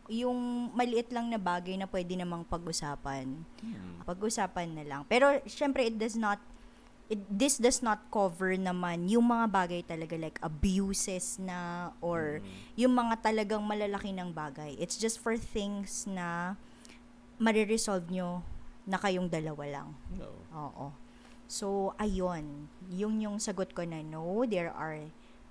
yung 0.07 0.37
maliit 0.71 1.09
lang 1.09 1.27
na 1.27 1.35
bagay 1.35 1.75
na 1.75 1.89
pwede 1.89 2.13
namang 2.13 2.45
pag-usapan, 2.45 3.25
Hmm. 3.57 4.05
pag-usapan 4.05 4.69
na 4.69 4.83
lang. 4.85 5.01
Pero 5.09 5.41
syempre 5.43 5.89
it 5.89 5.97
does 5.97 6.13
not 6.13 6.37
it, 7.07 7.19
this 7.31 7.57
does 7.57 7.79
not 7.79 8.03
cover 8.11 8.51
naman 8.55 9.07
yung 9.07 9.27
mga 9.27 9.47
bagay 9.47 9.81
talaga 9.83 10.15
like 10.19 10.37
abuses 10.43 11.39
na 11.39 11.91
or 12.03 12.43
Mm. 12.43 12.51
yung 12.75 12.93
mga 12.93 13.15
talagang 13.23 13.63
malalaki 13.63 14.11
ng 14.11 14.31
bagay. 14.31 14.75
It's 14.75 14.99
just 14.99 15.19
for 15.19 15.39
things 15.39 16.03
na 16.03 16.55
mariresolve 17.39 18.09
nyo 18.11 18.43
na 18.87 18.97
kayong 18.99 19.27
dalawa 19.31 19.63
lang. 19.67 19.89
No. 20.15 20.31
Oo. 20.51 20.87
So, 21.47 21.95
ayun. 21.95 22.67
Yung 22.91 23.23
yung 23.23 23.39
sagot 23.39 23.71
ko 23.71 23.87
na 23.87 24.03
no, 24.03 24.43
there 24.43 24.71
are 24.71 24.99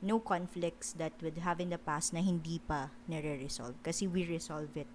no 0.05 0.21
conflicts 0.21 0.93
that 1.01 1.17
would 1.25 1.41
have 1.41 1.57
in 1.57 1.73
the 1.73 1.81
past 1.81 2.13
na 2.13 2.21
hindi 2.21 2.61
pa 2.61 2.93
nare-resolve. 3.09 3.77
Kasi 3.81 4.05
we 4.05 4.29
resolve 4.29 4.69
it 4.77 4.89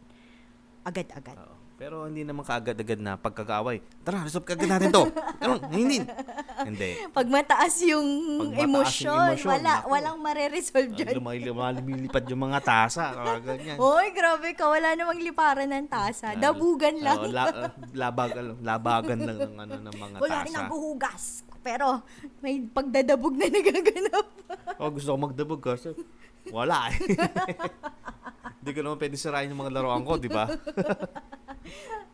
agad-agad. 0.84 1.38
Oo. 1.38 1.56
Pero 1.82 2.06
hindi 2.06 2.22
naman 2.22 2.46
kaagad-agad 2.46 3.02
na 3.02 3.18
pagkakaaway. 3.18 3.82
Tara, 4.06 4.22
resolve 4.22 4.46
kagad 4.46 4.70
natin 4.70 4.94
to. 4.94 5.02
Ano? 5.42 5.58
Hindi. 5.74 5.98
Hindi. 6.62 7.10
Pag 7.10 7.26
mataas 7.26 7.74
yung 7.82 8.06
Pag 8.06 8.70
mataas 8.70 9.02
yung 9.02 9.18
emosyon, 9.34 9.34
wala, 9.50 9.58
naku. 9.82 9.88
walang 9.90 10.18
mare-resolve 10.22 10.94
dyan. 10.94 11.18
Lumay, 11.18 11.42
lumilipad 11.42 12.22
yung 12.30 12.46
mga 12.46 12.60
tasa. 12.62 13.18
ganyan. 13.42 13.82
Hoy, 13.82 14.14
grabe 14.14 14.54
ka. 14.54 14.70
Wala 14.70 14.94
namang 14.94 15.26
liparan 15.26 15.74
ng 15.74 15.90
tasa. 15.90 16.38
Dabugan 16.38 17.02
lang. 17.02 17.18
Oo, 17.18 17.34
la- 17.34 17.74
labag, 18.06 18.30
labagan 18.62 19.18
lang 19.18 19.38
ng, 19.42 19.54
ano, 19.58 19.74
ng 19.82 19.96
mga 19.98 20.16
Wala 20.22 20.38
rin 20.38 20.54
tasa. 20.54 20.62
naghuhugas. 20.62 21.24
Pero, 21.66 22.06
may 22.46 22.62
pagdadabog 22.62 23.34
na 23.34 23.50
nagaganap. 23.50 24.26
Oh, 24.78 24.94
gusto 24.94 25.10
ko 25.10 25.18
magdabog 25.18 25.62
kasi 25.66 25.98
wala 26.54 26.94
eh. 26.94 26.98
Hindi 28.62 28.72
ko 28.78 28.80
naman 28.86 28.98
pwede 29.02 29.18
sirain 29.18 29.50
yung 29.50 29.62
mga 29.66 29.74
laruan 29.74 30.06
ko, 30.06 30.22
di 30.22 30.30
ba? 30.30 30.46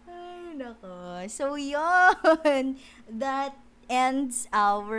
Ay, 0.08 0.56
nako. 0.56 1.28
So, 1.28 1.60
yun. 1.60 2.80
That 3.12 3.52
ends 3.92 4.48
our 4.56 4.96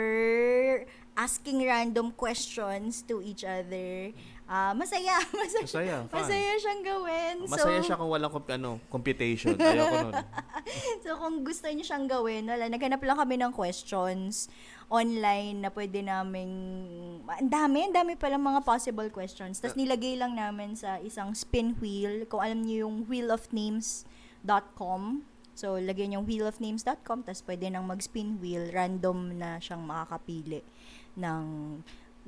asking 1.17 1.65
random 1.65 2.13
questions 2.13 3.01
to 3.09 3.25
each 3.25 3.49
other. 3.49 4.13
Ah, 4.49 4.73
masaya. 4.73 5.21
Masaya. 5.41 5.65
Masaya, 5.65 5.97
fun. 6.09 6.25
Masaya 6.25 6.53
siyang 6.57 6.83
gawin. 6.85 7.35
Masaya 7.45 7.81
so, 7.81 7.85
siya 7.85 7.97
kung 8.01 8.09
walang 8.09 8.33
comp- 8.33 8.49
ano, 8.49 8.81
computation. 8.89 9.53
Ayoko 9.57 10.09
nun. 10.09 10.15
So, 11.05 11.17
kung 11.17 11.45
gusto 11.45 11.69
niyo 11.69 11.85
siyang 11.85 12.09
gawin, 12.09 12.45
wala, 12.49 12.69
naghanap 12.69 13.01
lang 13.01 13.17
kami 13.17 13.41
ng 13.41 13.53
questions 13.53 14.53
online 14.89 15.61
na 15.61 15.69
pwede 15.69 16.01
naming, 16.01 16.53
ang 17.29 17.49
dami, 17.49 17.85
ang 17.89 17.93
dami 17.93 18.17
palang 18.17 18.41
mga 18.41 18.65
possible 18.65 19.13
questions. 19.13 19.61
Tapos 19.61 19.77
nilagay 19.77 20.17
lang 20.17 20.33
namin 20.35 20.73
sa 20.77 20.97
isang 21.05 21.37
spin 21.37 21.77
wheel. 21.79 22.25
Kung 22.25 22.41
alam 22.41 22.65
niyo 22.65 22.89
yung 22.89 23.05
wheelofnames.com. 23.05 25.03
So, 25.59 25.75
lagyan 25.77 26.15
yung 26.15 26.25
wheelofnames.com, 26.25 27.27
tapos 27.27 27.43
pwede 27.43 27.67
nang 27.67 27.83
mag-spin 27.85 28.39
wheel. 28.39 28.71
Random 28.71 29.35
na 29.37 29.59
siyang 29.59 29.83
makakapili 29.83 30.63
ng 31.19 31.45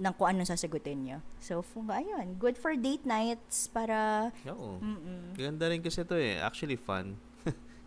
ng 0.01 0.13
kung 0.17 0.33
anong 0.33 0.49
sasagutin 0.49 1.05
niyo. 1.05 1.19
So, 1.39 1.61
fu- 1.61 1.85
ayun, 1.85 2.41
good 2.41 2.57
for 2.57 2.73
date 2.73 3.05
nights 3.05 3.69
para 3.69 4.33
Oo. 4.49 4.81
mm 4.81 5.37
Ganda 5.37 5.69
rin 5.69 5.85
kasi 5.85 6.01
ito 6.03 6.17
eh. 6.17 6.41
Actually 6.41 6.81
fun. 6.81 7.21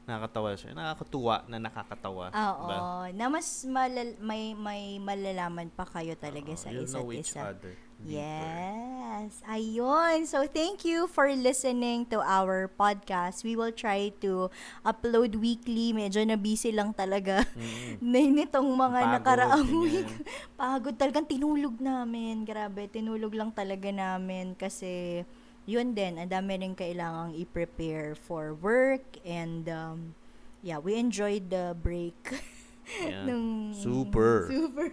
Nakakatawa 0.04 0.50
siya. 0.54 0.72
Nakakatuwa 0.72 1.36
na 1.48 1.58
nakakatawa. 1.60 2.26
Oo, 2.30 2.60
Diba? 2.62 2.78
na 3.14 3.26
mas 3.28 3.48
malal- 3.64 4.20
may 4.20 4.52
may 4.52 4.98
malalaman 4.98 5.68
pa 5.70 5.84
kayo 5.84 6.14
talaga 6.14 6.50
Oo, 6.50 6.60
sa 6.60 6.70
isa't 6.70 7.08
isa. 7.14 7.42
other. 7.50 7.74
deeper. 8.04 8.20
Yes. 8.20 9.40
Ayun. 9.46 10.28
So, 10.28 10.44
thank 10.46 10.84
you 10.84 11.08
for 11.08 11.32
listening 11.32 12.04
to 12.12 12.20
our 12.20 12.68
podcast. 12.70 13.42
We 13.42 13.56
will 13.56 13.72
try 13.72 14.12
to 14.20 14.52
upload 14.84 15.40
weekly. 15.40 15.96
Medyo 15.96 16.20
na 16.24 16.36
busy 16.36 16.76
lang 16.76 16.92
talaga 16.92 17.48
Mm. 17.56 18.04
na 18.12 18.20
nitong 18.20 18.68
mga 18.68 19.00
Pagod, 19.00 19.14
nakaraang 19.16 19.72
week. 19.80 20.10
Pagod 20.54 20.96
talagang 20.96 21.24
tinulog 21.24 21.80
namin. 21.80 22.44
Grabe, 22.44 22.92
tinulog 22.92 23.32
lang 23.32 23.56
talaga 23.56 23.88
namin 23.88 24.52
kasi 24.54 25.24
yun 25.66 25.96
din, 25.96 26.20
ang 26.20 26.30
dami 26.30 26.60
rin 26.60 26.76
kailangang 26.76 27.36
i-prepare 27.40 28.16
for 28.16 28.54
work 28.54 29.04
and 29.24 29.68
um, 29.72 30.16
yeah, 30.62 30.80
we 30.80 30.96
enjoyed 30.96 31.50
the 31.50 31.76
break. 31.78 32.18
Yeah. 33.00 33.24
Nung- 33.24 33.72
Super. 33.72 34.48
Super. 34.52 34.92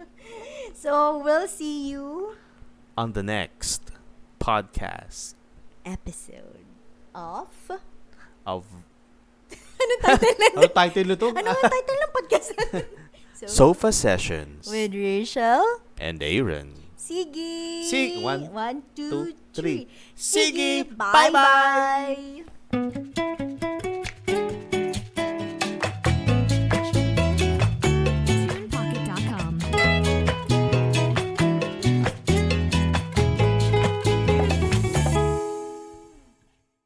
so, 0.72 1.20
we'll 1.20 1.44
see 1.44 1.92
you 1.92 2.40
On 2.96 3.12
the 3.12 3.22
next 3.22 3.92
podcast 4.40 5.36
episode 5.84 6.64
of... 7.12 7.52
of... 8.48 8.64
Ano 9.76 9.94
title 10.00 10.36
na? 10.40 10.46
Ano 10.56 10.68
title 10.72 11.04
nito? 11.04 11.26
ano 11.36 11.48
ang 11.52 11.64
title 11.68 11.98
ng 12.00 12.12
podcast 12.16 12.48
so, 13.34 13.44
Sofa 13.46 13.90
Sessions 13.92 14.64
with 14.70 14.94
Rachel, 14.94 15.84
and 16.00 16.22
Aaron. 16.22 16.81
Sige. 17.02 17.82
Sig- 17.90 18.22
one, 18.22 18.46
One, 18.54 18.82
two, 18.94 19.10
two, 19.10 19.24
three. 19.52 19.86
three. 19.86 19.88
Sige. 20.14 20.84
Bye-bye. 20.94 22.44